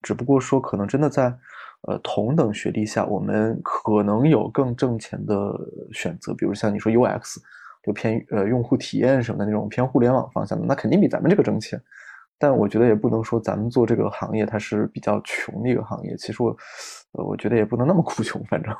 [0.03, 1.35] 只不过说可能真的在，
[1.83, 5.59] 呃，同等学历下，我们可能有更挣钱的
[5.93, 7.37] 选择，比如像你说 UX，
[7.87, 11.81] 就偏呃用户体验什么的那种偏互联网方向的，那肯定比咱们这个挣钱。
[12.37, 16.17] 但我觉得也不能说咱们做这个行业它是比较穷的一个行业。
[16.17, 16.57] 其实我，
[17.13, 18.43] 呃，我觉得也不能那么哭穷。
[18.47, 18.75] 反正，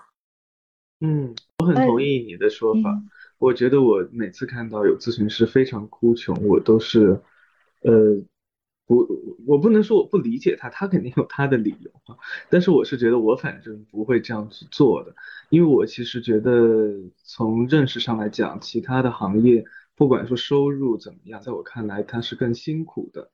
[1.01, 3.01] 嗯，我很同意你的说法。
[3.39, 7.21] 我觉得我每次看到有咨询师非常哭穷，我都是，
[7.83, 7.93] 呃，
[8.87, 9.07] 我，
[9.47, 12.17] 我不能说我不理解他，他肯定有他的理由啊。
[12.51, 15.15] 但是我是觉得我反正不会这样去做的，
[15.49, 16.93] 因为我其实觉得
[17.23, 19.65] 从认识上来讲，其他的行业
[19.97, 23.31] 不管说收入怎么样，在我看来它是更辛苦的。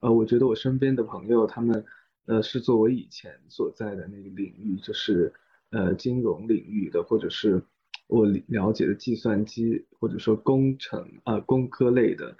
[0.00, 1.84] 呃，我觉得我身边的朋友，他们
[2.26, 5.32] 呃是做我以前所在的那个领域，就是
[5.70, 7.62] 呃金融领域的，或者是
[8.08, 12.36] 我了解的计算机或者说工程啊工科类的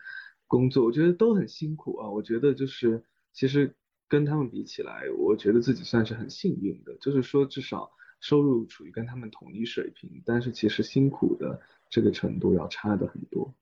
[0.53, 2.11] 工作，我觉得都很辛苦啊。
[2.11, 3.75] 我觉得就是其实
[4.07, 13.55] 跟他们比起来，我觉得自己算是很幸运的，就是说至少收入处于跟他们同一水平，但是其实辛苦的这个程度要差的很多。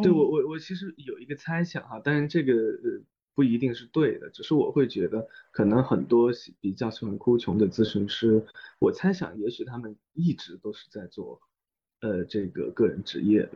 [0.00, 3.02] 对我我我其实有一个猜想哈，但是这个呃
[3.34, 8.46] 不一定是对的，只是我会觉得可能很多比较喜欢哭穷的咨询师，
[8.78, 11.40] 我猜想也许他们一直都是在做
[12.00, 13.50] 呃这个个人职业的。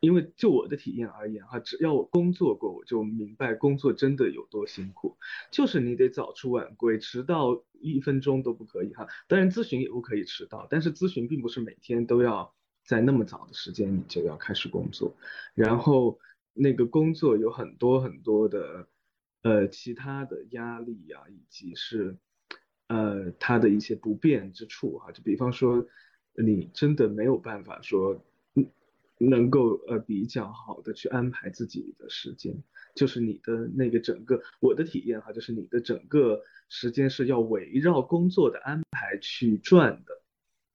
[0.00, 5.16] 因为就我的体验而言哈，只要我工作过，我就明白工作真的有多辛苦。
[5.50, 9.06] 就是你得早出晚归，迟到一分钟都不可以哈。
[9.28, 15.16] 当然咨询也不可以迟到，但是咨询并不是每天都要在那么早的时间你就要开始工作。
[15.54, 16.18] 然后
[16.52, 18.88] 那个工作有很多很多的
[19.42, 22.16] 呃其他的压力呀，以及是
[22.88, 25.10] 呃它的一些不便之处哈。
[25.12, 25.86] 就比方说
[26.36, 28.24] 你真的没有办法说。
[29.18, 32.62] 能够呃比较好的去安排自己的时间，
[32.94, 40.20] 就是你的那个整个我的体验哈，就是你的整个时间是要围绕工作的安排去转的，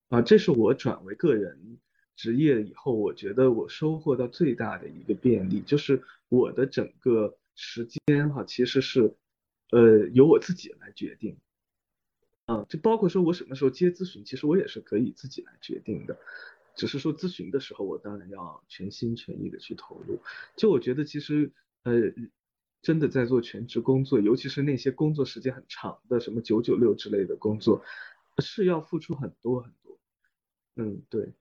[0.08, 1.78] 啊，这是我转为个人
[2.16, 9.16] 职业以后，我觉得我收获到最大的一个便利，就是我的整个时间哈，其实是
[9.72, 11.38] 呃由我自己来决定，
[12.46, 16.18] 嗯，就包括说我什么时候接咨询，其实我也是可以自己来决定的。
[16.80, 20.18] 只是说咨询的时候，我当然要全心全意的去投入。
[20.56, 21.52] 就我觉得，其实
[21.84, 21.92] 呃，
[22.82, 27.84] 真的在做全职工作，尤其是那些工作时间很长的，什么九九六之类的工作，
[28.38, 29.98] 是要付出很多很多。
[30.78, 31.34] 嗯，对。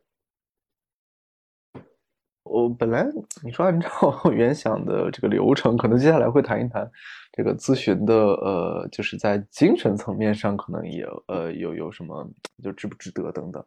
[2.43, 3.07] 我本来
[3.45, 3.89] 你说按照
[4.33, 6.91] 原想的这个流程，可能接下来会谈一谈
[7.31, 12.29] 这个咨询的呃，就是在精神层面上可能也呃有有什么
[12.61, 13.65] 就值不值得等等。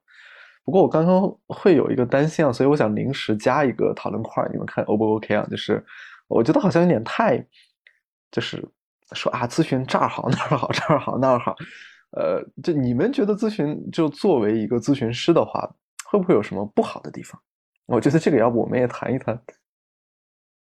[0.63, 5.45] 不过我刚刚会有一个担心啊，所以我想临时加一个讨论块，你们看 O 不 OK 啊？
[5.50, 5.84] 就是
[6.28, 7.43] 我觉得好像有点太，
[8.30, 8.63] 就是
[9.13, 11.56] 说啊，咨询这儿好那儿好这儿好那儿好，
[12.12, 15.67] 呃，就你们觉得咨询就作为一个咨询师的话，
[16.06, 17.41] 会不会有什么不好的地方？
[17.88, 19.41] 我觉得这个要不我们也谈一谈。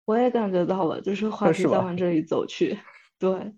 [0.06, 2.78] 我也感觉到了，就是话题在往这里走去。
[3.17, 3.54] 对，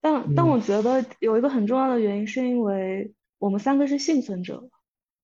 [0.00, 4.70] 但但我觉得有一个很重要的原因，是因为我们三个是幸存者。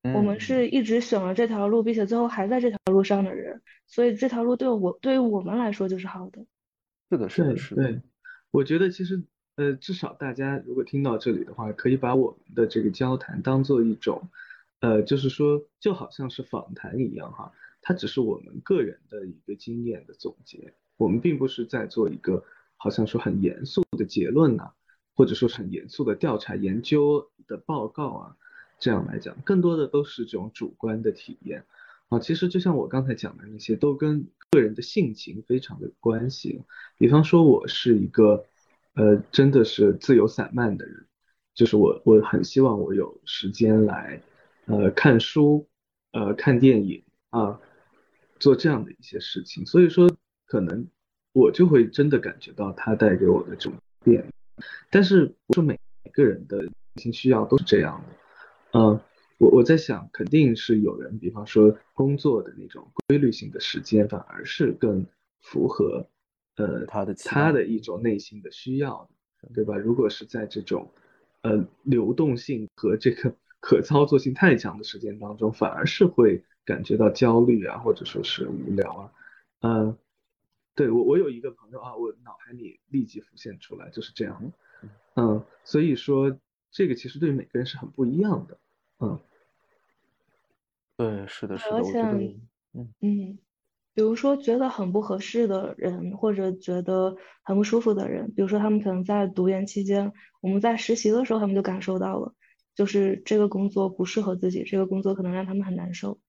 [0.03, 6.47] 我们是一直选了这条路，并且最后还在这条路上的人，所以这条路对我对于我们来说就是好的。
[7.11, 7.83] 是的，是的，是的。
[7.83, 8.01] 对，
[8.51, 9.23] 我觉得其实
[9.57, 14.31] 呃，至少大家如果听到这里的话，可以把我们的这个交谈当做一种
[14.81, 22.43] 呃，就是说就好像是访谈一样哈，它只是我们个人的一个经验的总结，我们并不是在做一个
[22.79, 24.71] 好像说很严肃的结论呐，
[25.15, 28.37] 或者说是很严肃的调查研究的报告啊。
[28.81, 31.65] 这样来讲，更多的都是这种主观的体验
[32.09, 32.19] 啊。
[32.19, 36.63] 其实就像我刚才讲的那些，都跟个人的性情非常的关系。
[36.97, 38.47] 比方说，我是一个
[38.95, 41.07] 呃，真的是自由散漫的人，
[41.55, 44.23] 就是我我很希望我有时间来
[44.65, 45.69] 呃看书，
[46.13, 47.61] 呃看电影啊，
[48.39, 49.67] 做这样的一些事情。
[49.67, 50.11] 所以说，
[50.47, 50.89] 可能
[51.33, 54.31] 我就会真的感觉到它带给我的这种便利。
[54.91, 55.79] 但是不是每
[56.13, 56.67] 个人的
[56.97, 58.17] 性需要都是这样的。
[58.73, 59.01] 嗯，
[59.39, 65.05] 我我在想，肯定是有人，比方说工作的那种规律性的时间，反而是更
[65.41, 66.07] 符合
[66.55, 69.09] 呃他的他的一种内心的需要
[69.43, 69.77] 的，对吧？
[69.77, 70.89] 如果是在这种
[71.43, 79.13] 呃流动性和这个 可操作性太强的时间当中，反而是会感觉到焦虑啊，或者说是无聊啊。
[79.63, 79.99] 嗯，
[80.77, 84.53] 对我我有一个朋友啊，我脑海里立即浮现出来就是这样。
[85.15, 86.39] 嗯，所以说。
[86.73, 88.59] 这个其实对每个人是很不一样的，
[89.01, 89.19] 嗯，
[90.97, 92.01] 对，是的，是的，而且，
[92.75, 93.39] 嗯嗯，
[93.93, 102.33] 比如说觉得很不合适的人，或者觉得很不舒服的人，比如说他们可能在读研期间，我们在实习的时候，他们就感受到了，
[102.75, 106.21] 就是这个工作不适合自己，这个工作可能让他们很难受。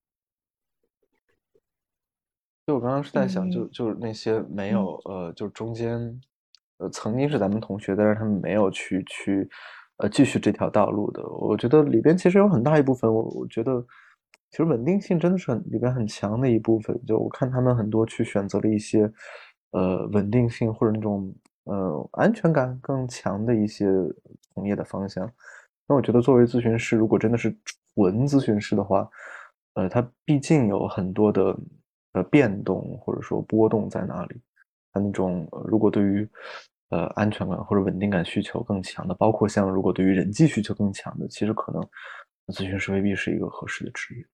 [2.65, 6.19] 就我刚刚是在想，就就是那些没有呃，就中间
[6.77, 9.47] 呃曾经是咱们同学，但是他们没有去去。
[10.01, 13.79] 呃，继续这条道路的，我觉得里边其实有很大一部分，我我觉得
[14.49, 16.99] 其实稳定性真的是很里边很强的一部分。
[17.05, 19.11] 就我看他们很多去选择了一些
[19.71, 21.31] 呃稳定性或者那种
[21.65, 23.85] 呃安全感更强的一些
[24.55, 25.31] 从业的方向。
[25.87, 27.55] 那我觉得作为咨询师，如果真的是
[27.93, 29.07] 纯咨询师的话，
[29.75, 31.55] 呃，他毕竟有很多的
[32.13, 34.41] 呃变动或者说波动在哪里，
[34.91, 36.27] 他那种如果对于。
[36.91, 41.81] 呃，安全感或者稳定感需求更强的，包括像如果对于人际需求更强的，其实可能
[42.47, 44.25] 咨询师未必是一个合适的职业。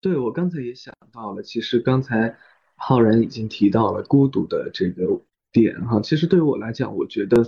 [0.00, 2.36] 对我刚才也想到了，其实刚才
[2.74, 6.00] 浩然已经提到了孤独的这个点哈。
[6.00, 7.46] 其实对于我来讲，我觉得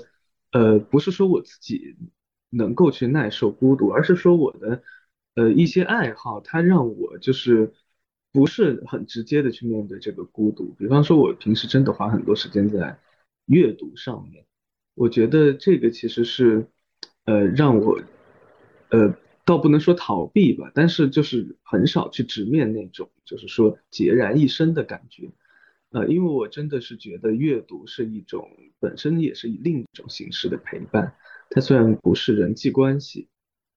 [0.52, 1.96] 呃，不是说我自己
[2.48, 4.80] 能够去耐受孤独，而是说我的
[5.34, 7.72] 呃一些爱好，它让我就是
[8.32, 10.76] 不是很直接的去面对这个孤独。
[10.78, 12.96] 比方说，我平时真的花很多时间在。
[13.46, 14.44] 阅读上面。
[14.94, 16.66] 我觉得这个其实是，
[17.24, 18.00] 呃，让我，
[18.90, 25.30] 呃，倒不能说逃避吧，但是就是很少去直面那种，就是说孑然一身的感觉。
[25.90, 31.14] 呃，因为我真的是觉得阅读是一种本身也是以另一种形式的陪伴，
[31.50, 33.28] 它虽然不是人际关系，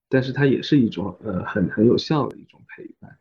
[0.10, 3.18] 但是它也是一种呃很很有效的一种陪伴。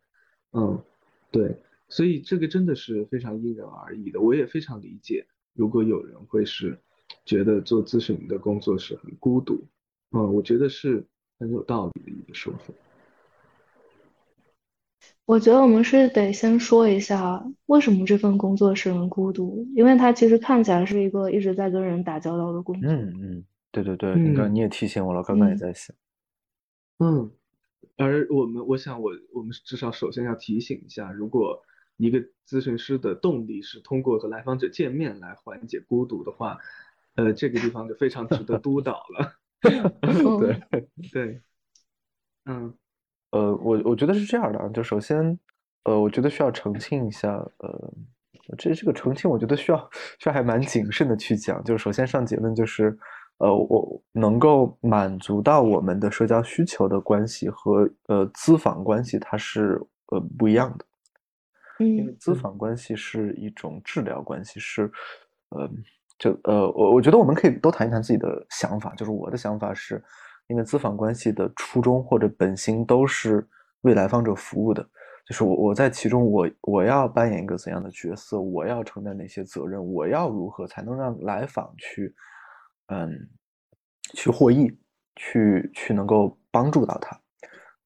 [0.52, 0.82] 嗯，
[1.30, 1.56] 对，
[1.88, 4.20] 所以这个真的是非常因人而异的。
[4.20, 5.26] 我也非常理解，
[5.58, 6.78] 如果有人会是
[7.24, 9.66] 觉得做咨询的工作是很孤独，
[10.12, 11.04] 嗯，我觉得是
[11.40, 12.72] 很有道理的一个说法。
[15.24, 22.88] 我觉得我们是得先说一下为什么这份工作使人孤独，因为它其实看起来是一个一直在跟人打交道的工作。
[22.88, 25.94] 嗯嗯，对对对，你刚你也提醒我了，刚刚也在想。
[27.00, 27.30] 嗯，
[27.96, 31.62] 而我们，我想我我们至少首先要提醒一下，如果
[31.98, 32.18] 一个
[32.48, 36.56] 咨询师的动力是通过和来访者见面来缓解孤独的话，
[37.16, 39.34] 呃，这个地方就非常值得 督导了。
[39.60, 40.62] 对
[41.12, 41.42] 对，
[42.46, 42.74] 嗯。
[43.30, 45.38] 呃，我我觉得是这样的啊，就首先，
[45.84, 47.92] 呃，我觉得需要澄清一下，呃，
[48.56, 51.62] 这这个澄清，我觉得需要需要还蛮谨慎的去讲。
[51.62, 52.98] 就是首先上结论就是，
[53.36, 60.86] 呃，我能够满足到我们的社交需求的关系和呃咨访关系，它是呃不一样的。
[61.78, 64.90] 嗯，因为咨访关系是一种治疗关系，是
[65.50, 65.70] 呃，
[66.18, 70.02] 就呃，我我觉得我们可以多谈一谈自己的想法，就是我的想法是。
[70.50, 73.46] 因为咨访关系的初衷或者本心都是
[73.82, 74.82] 为来访者服务的，
[75.26, 82.14] 就是我我在其中，我我要扮演一个怎样的角色，我要承担哪些责任，我要如何才能让来访去，
[82.86, 83.28] 嗯，
[84.14, 84.74] 去获益，
[85.16, 87.20] 去去能够帮助到他，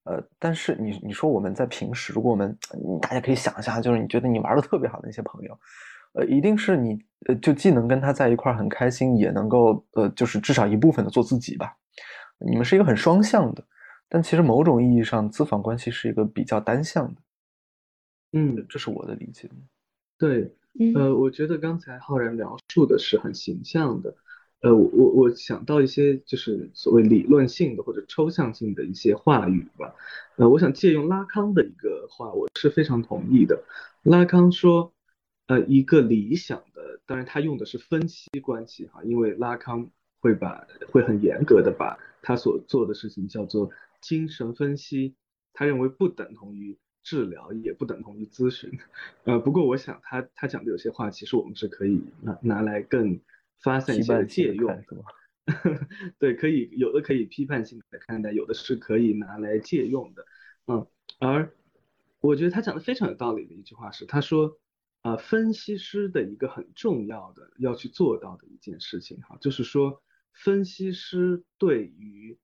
[0.04, 2.56] 呃，但是你你说我们在平时，如果我们
[3.00, 5.58] 大家可以想一下，就是你觉得你玩的特别好的那些朋友，
[6.14, 11.76] 呃，一定是你呃就既能跟他在一块很开心，也能够呃就是至少一部分的做自己吧。
[12.38, 13.64] 你们是一个很双向的，
[14.08, 17.20] 但其实某种意义上，咨访关系是一个比较单向的。
[18.32, 19.48] 嗯，这是我的理解。
[20.18, 20.52] 对，
[20.96, 24.12] 呃，我觉得刚才浩然描述的是很形象的。
[24.62, 29.94] 呃，我我我想到一些就是所谓理论性的或者抽象性的一些话语吧。
[30.36, 33.64] 呃，我想借用拉康的一个话，我是非常同意的。
[34.04, 34.92] 拉康说，
[35.48, 39.90] 呃，一个理想的，当然他用的是分析关系哈，因为拉康
[40.20, 41.98] 会把会很严格的把。
[42.24, 43.68] 他所做的事情叫做
[44.00, 45.16] 精神分析，
[45.52, 48.78] 他认为不等同于治疗，也不等同于咨询。
[49.24, 53.18] 呃，不过我想他他讲的有些话，其实我们是可以拿拿来更
[53.62, 54.84] 发散一些借用。
[56.18, 60.24] 对，可以有的可以批判性的看待，有的是可以拿来借用的。
[60.66, 60.86] 嗯，
[61.18, 61.52] 而
[62.20, 64.58] 我觉得他讲的非常有道理的一句话是，他说，
[65.00, 70.02] 啊，分析师的一个很重要的要去做到的一件事情，哈，就是说。
[70.34, 72.38] 分析师对于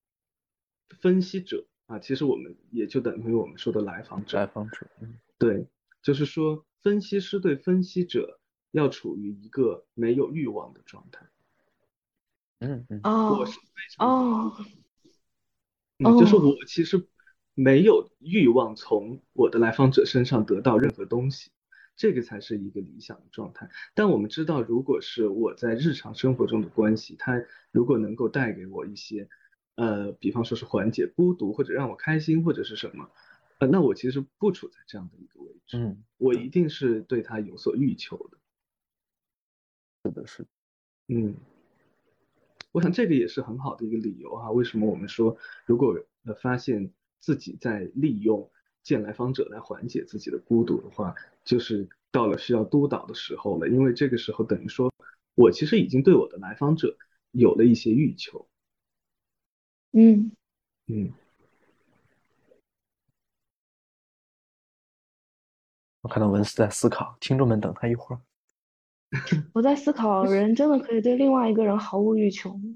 [1.00, 4.36] 分析者啊，其实我们也就等于我们说的来访者。
[4.36, 4.86] 来访者，
[5.38, 5.66] 对，
[6.02, 8.38] 就是说分析师对分析者
[8.70, 11.26] 要处于一个没有欲望的状态。
[12.60, 13.00] 嗯嗯。
[13.04, 13.44] 哦
[13.98, 14.56] 哦。
[15.98, 17.08] 嗯，就是我其实
[17.54, 21.50] 没有欲望从我的来访者身上得到任何东西。
[21.96, 27.42] 这个才是一个理想的状态，但我们知道，如果是我在日常生活中的关系，它
[27.72, 29.28] 如果能够带给我一些，
[29.74, 33.10] 呃，比方说是缓解孤独，或者让我开心，或者是什么，
[33.58, 38.37] 呃，那我其实不处在这样的一个位置，嗯，我一定是对他有所欲求的。
[40.04, 40.48] 是的，是的，
[41.08, 41.34] 嗯，
[42.72, 45.36] 我想这个也是很好的一个理由哈，为什么我们说，
[45.66, 45.94] 如果
[46.24, 46.90] 呃发现
[47.20, 48.50] 自己在利用。
[48.84, 53.68] 见来访者来缓解自己的孤独的话，就是到了需要督导的时候了。
[53.68, 54.90] 因为这个时候等于说，
[55.34, 56.96] 我其实已经对我的来访者
[57.32, 58.48] 有了一些欲求。
[59.92, 60.32] 嗯
[60.86, 61.12] 嗯。
[66.00, 68.22] 我看到文斯在思考，听众们等他一会儿。
[69.54, 72.74] 我在思考，人真的可以对另外一个人毫无欲求吗？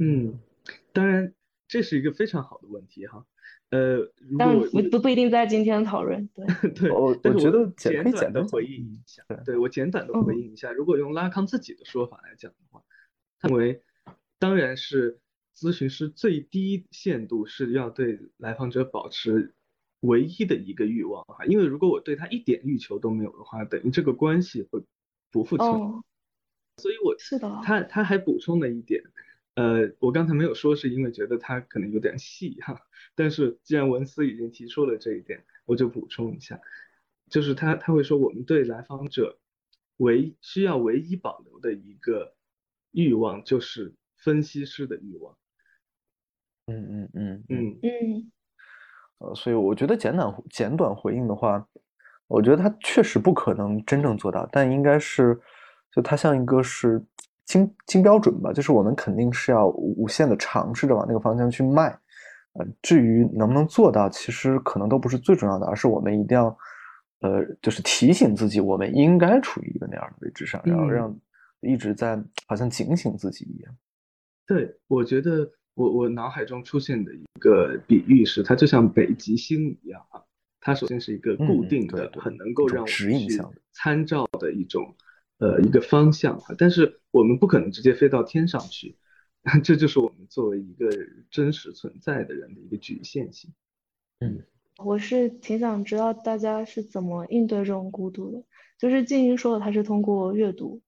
[0.00, 0.38] 嗯，
[0.92, 1.34] 当然
[1.66, 3.26] 这是一个非常好的问题哈。
[3.70, 3.98] 呃，
[4.36, 6.44] 但不不不一定在今天讨论，对
[6.74, 12.82] 对，我我觉得简短的回应一下，对我简短的回应一下，如果用拉康自己的说法来讲的话，
[13.38, 13.82] 他认为
[14.40, 15.20] 当然是
[15.56, 19.54] 咨询师最低限度是要对来访者保持
[20.00, 24.82] 唯一的一个欲望哈，因为如果我对他一点欲求都没有的话，等于这个关系会
[25.30, 25.68] 不复存，
[26.78, 29.02] 所以我是的，他他还补充了一点。
[29.54, 32.80] 呃，我刚才没有说，是因为觉得他可能有点细哈。
[33.14, 36.60] 但是既然文思已经提出了这一点，我就补充一下，
[37.28, 39.38] 就是他他会说，我们对来访者
[39.98, 42.34] 唯需要唯一保留的一个
[42.92, 45.36] 欲望就是分析师的欲望。
[46.66, 48.32] 嗯嗯嗯嗯嗯
[49.20, 51.66] 呃，所以我觉得简短简短回应的话，
[52.26, 55.38] 我觉得他确实不可能真正做到，但应该是，
[55.92, 57.04] 就它像一个是
[57.44, 61.88] 金金标准吧，就是我们肯定是要无限的尝试着往那个方向去迈，
[62.54, 66.46] 呃，至于能不能做到，其实可能都不是最重要的，而是我们一定要，
[67.20, 71.20] 呃，就是提醒自己，我们应该处于一个那样的位置上，然后嗯让
[71.60, 73.74] 一直在好像警醒自己一样。
[74.46, 80.22] 对，我觉得我我脑海中出现的一个比喻是，它就像北极星一样啊，
[80.60, 83.40] 它首先是一个固嗯定的、对对很能够让我们去
[83.72, 84.94] 参照的一种
[85.38, 88.96] 呃一个方向啊，但是我们不可能直接飞到天上去，
[89.64, 90.90] 这就是我们作为一个
[91.30, 93.52] 真实存在的人的一个局限性。
[94.20, 94.42] 嗯
[94.82, 98.42] 我是挺想知道大家是怎么应对这种孤独的。
[98.78, 100.80] 就是静怡说的，他是通过阅读，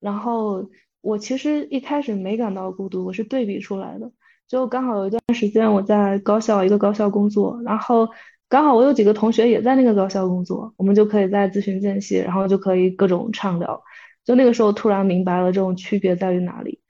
[0.00, 0.70] 然后
[1.02, 4.10] 我其实一开始没感到孤独，我是对比出来的。
[4.46, 8.08] 就刚好有一段时间我在高校一个高校工作，然后
[8.48, 13.82] 刚好我有几个同学也在那个高校工作，我们就可以在咨询间隙，然后就可以各种畅聊。
[14.24, 16.80] 就那个时候突然明白了这种区别在于哪里，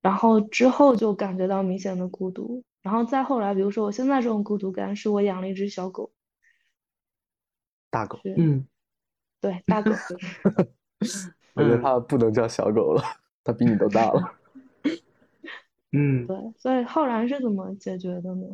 [0.00, 2.64] 然后之后就感觉到明显的孤独。
[2.82, 6.10] 然后再后来，比如说我现在这种孤独感，是我养了一只小狗，
[7.90, 8.66] 大狗，嗯
[9.40, 9.92] 对大狗。
[11.54, 13.02] 我觉得嗯它不能叫小狗了，
[13.44, 14.41] 它比你都大了。
[15.92, 18.46] 嗯对，所以浩然是怎么解决的呢？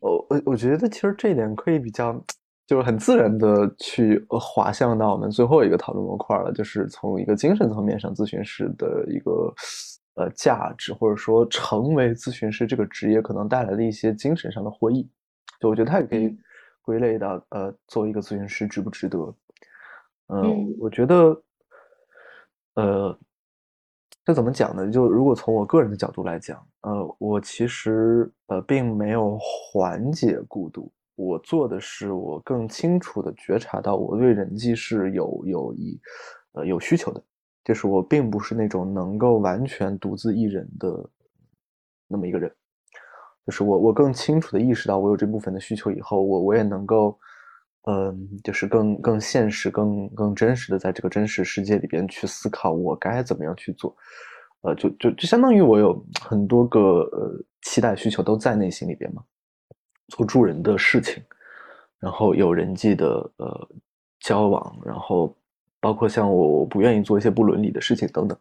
[0.00, 2.12] 我我我觉得其实这一点可以比较，
[2.66, 9.52] 就是很自然的去呃滑向到我们最后一个讨论模块了，就是从一个精神层面上，咨询师的一个
[10.14, 15.08] 呃价值，或者说成为咨询师这个职业可能带来的一些精神上的获益。
[15.58, 16.38] 就我觉得它也可以嗯
[16.82, 19.18] 归类到呃，作为一个咨询师值不值得？
[20.28, 21.42] 嗯，嗯我觉得
[22.74, 23.18] 呃。
[24.30, 24.88] 这怎么讲呢？
[24.88, 36.00] 就如果从我个人的角度来讲，呃，我其实呃并没有缓解孤独，我做的是我更清楚的觉察到我对人际是有有一
[36.52, 37.20] 呃有需求的，
[37.64, 41.10] 就是我并不是那种能够完全独自一人的
[42.06, 42.48] 那么一个人，
[43.44, 47.18] 就是我我更清楚的意识到我有这部分的需求以后，我我也能够。
[47.84, 53.96] 嗯，就是更更现实、更更真实的在这个真实世界里边去思考我该怎么样去做，
[54.60, 59.22] 呃，就就就相当于我有很多个呃期待需求都在内心里边嘛，
[60.08, 61.22] 做助人的事情，
[61.98, 63.06] 然后有人际的
[63.38, 63.68] 呃
[64.20, 65.34] 交往，然后
[65.80, 68.38] 包括像我我不愿意做一些不伦理的事情等等，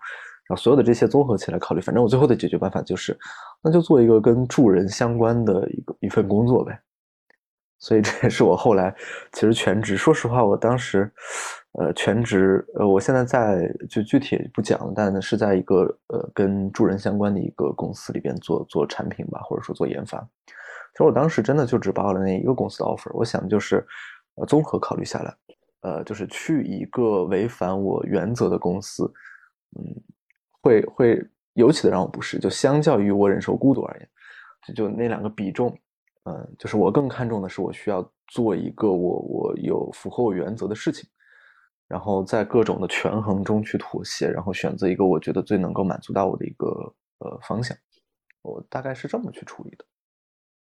[0.49, 3.17] 然后所有的这些综合起来考虑，反正我最后的解决办法就是，
[3.63, 6.77] 那就做一个跟助人相关的一个一份工作呗。
[7.79, 8.93] 所以这也是我后来
[9.31, 11.09] 其实全职，说实话，我当时，
[11.79, 20.19] 呃，全职，呃，我现在在就具体不讲了，但是在一个呃跟助人相关的一个公司里边做做产品吧，或者说做研发。
[20.91, 23.85] 其实我当时真的就只报了那一个公司的 offer，我想就是，
[24.35, 25.33] 呃，综合考虑下来，
[25.81, 29.09] 呃，就是去一个违反我原则的公司，
[29.77, 29.95] 嗯，
[30.61, 34.09] 会会尤其的让我不适，就相较于我忍受孤独而言，
[34.67, 35.73] 就就那两个比重。
[36.23, 41.09] 嗯，就是我更看重的是，我需要做一个我我有符合我原则的事情，
[41.87, 46.67] 然后在各种的权衡中去妥协，然后选择一个我觉得最能够满足到我的一个
[47.19, 47.75] 呃方向。
[48.41, 49.85] 我大概是这么去处理的，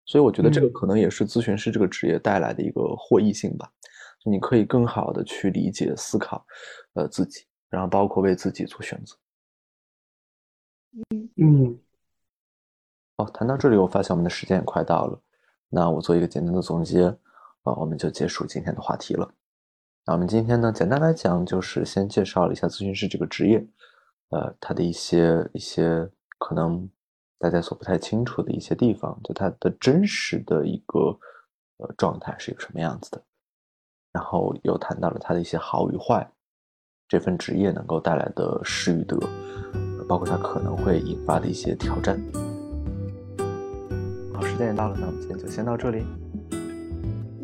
[0.06, 3.70] 所以我觉得这个嗯可能也是咨询师这个职业带来的一个获益性吧。
[4.18, 6.44] 就你可以更好的去理解、思考，
[6.94, 9.16] 呃自己，然后包括为自己做选择。
[11.36, 11.78] 嗯
[13.16, 15.22] 哦，谈到这里，我发现我们的时间也快到了。
[15.72, 17.06] 那我做一个简单的总结，
[17.62, 19.32] 啊，我们就结束今天的话题了。
[20.04, 23.64] 那我们今天呢，简单来讲，就是先介绍了一下咨询师这个职业，
[24.30, 26.90] 呃，它的一些一些可能
[27.38, 31.16] 大家所不太清楚的一些地方，就它的真实的一个
[31.76, 33.22] 呃状态是一个什么样子的。
[34.12, 36.28] 然后又谈到了它的一些好与坏，
[37.06, 39.16] 这份职业能够带来的失与得，
[40.08, 42.49] 包括它可能会引发的一些挑战。
[44.40, 46.02] 好，时间也到了，那我们今天就先到这里。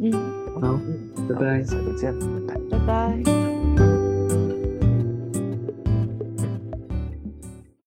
[0.01, 0.12] 嗯，
[0.61, 0.80] 好，
[1.28, 2.78] 拜拜下周见，拜拜。
[2.78, 3.55] 拜拜。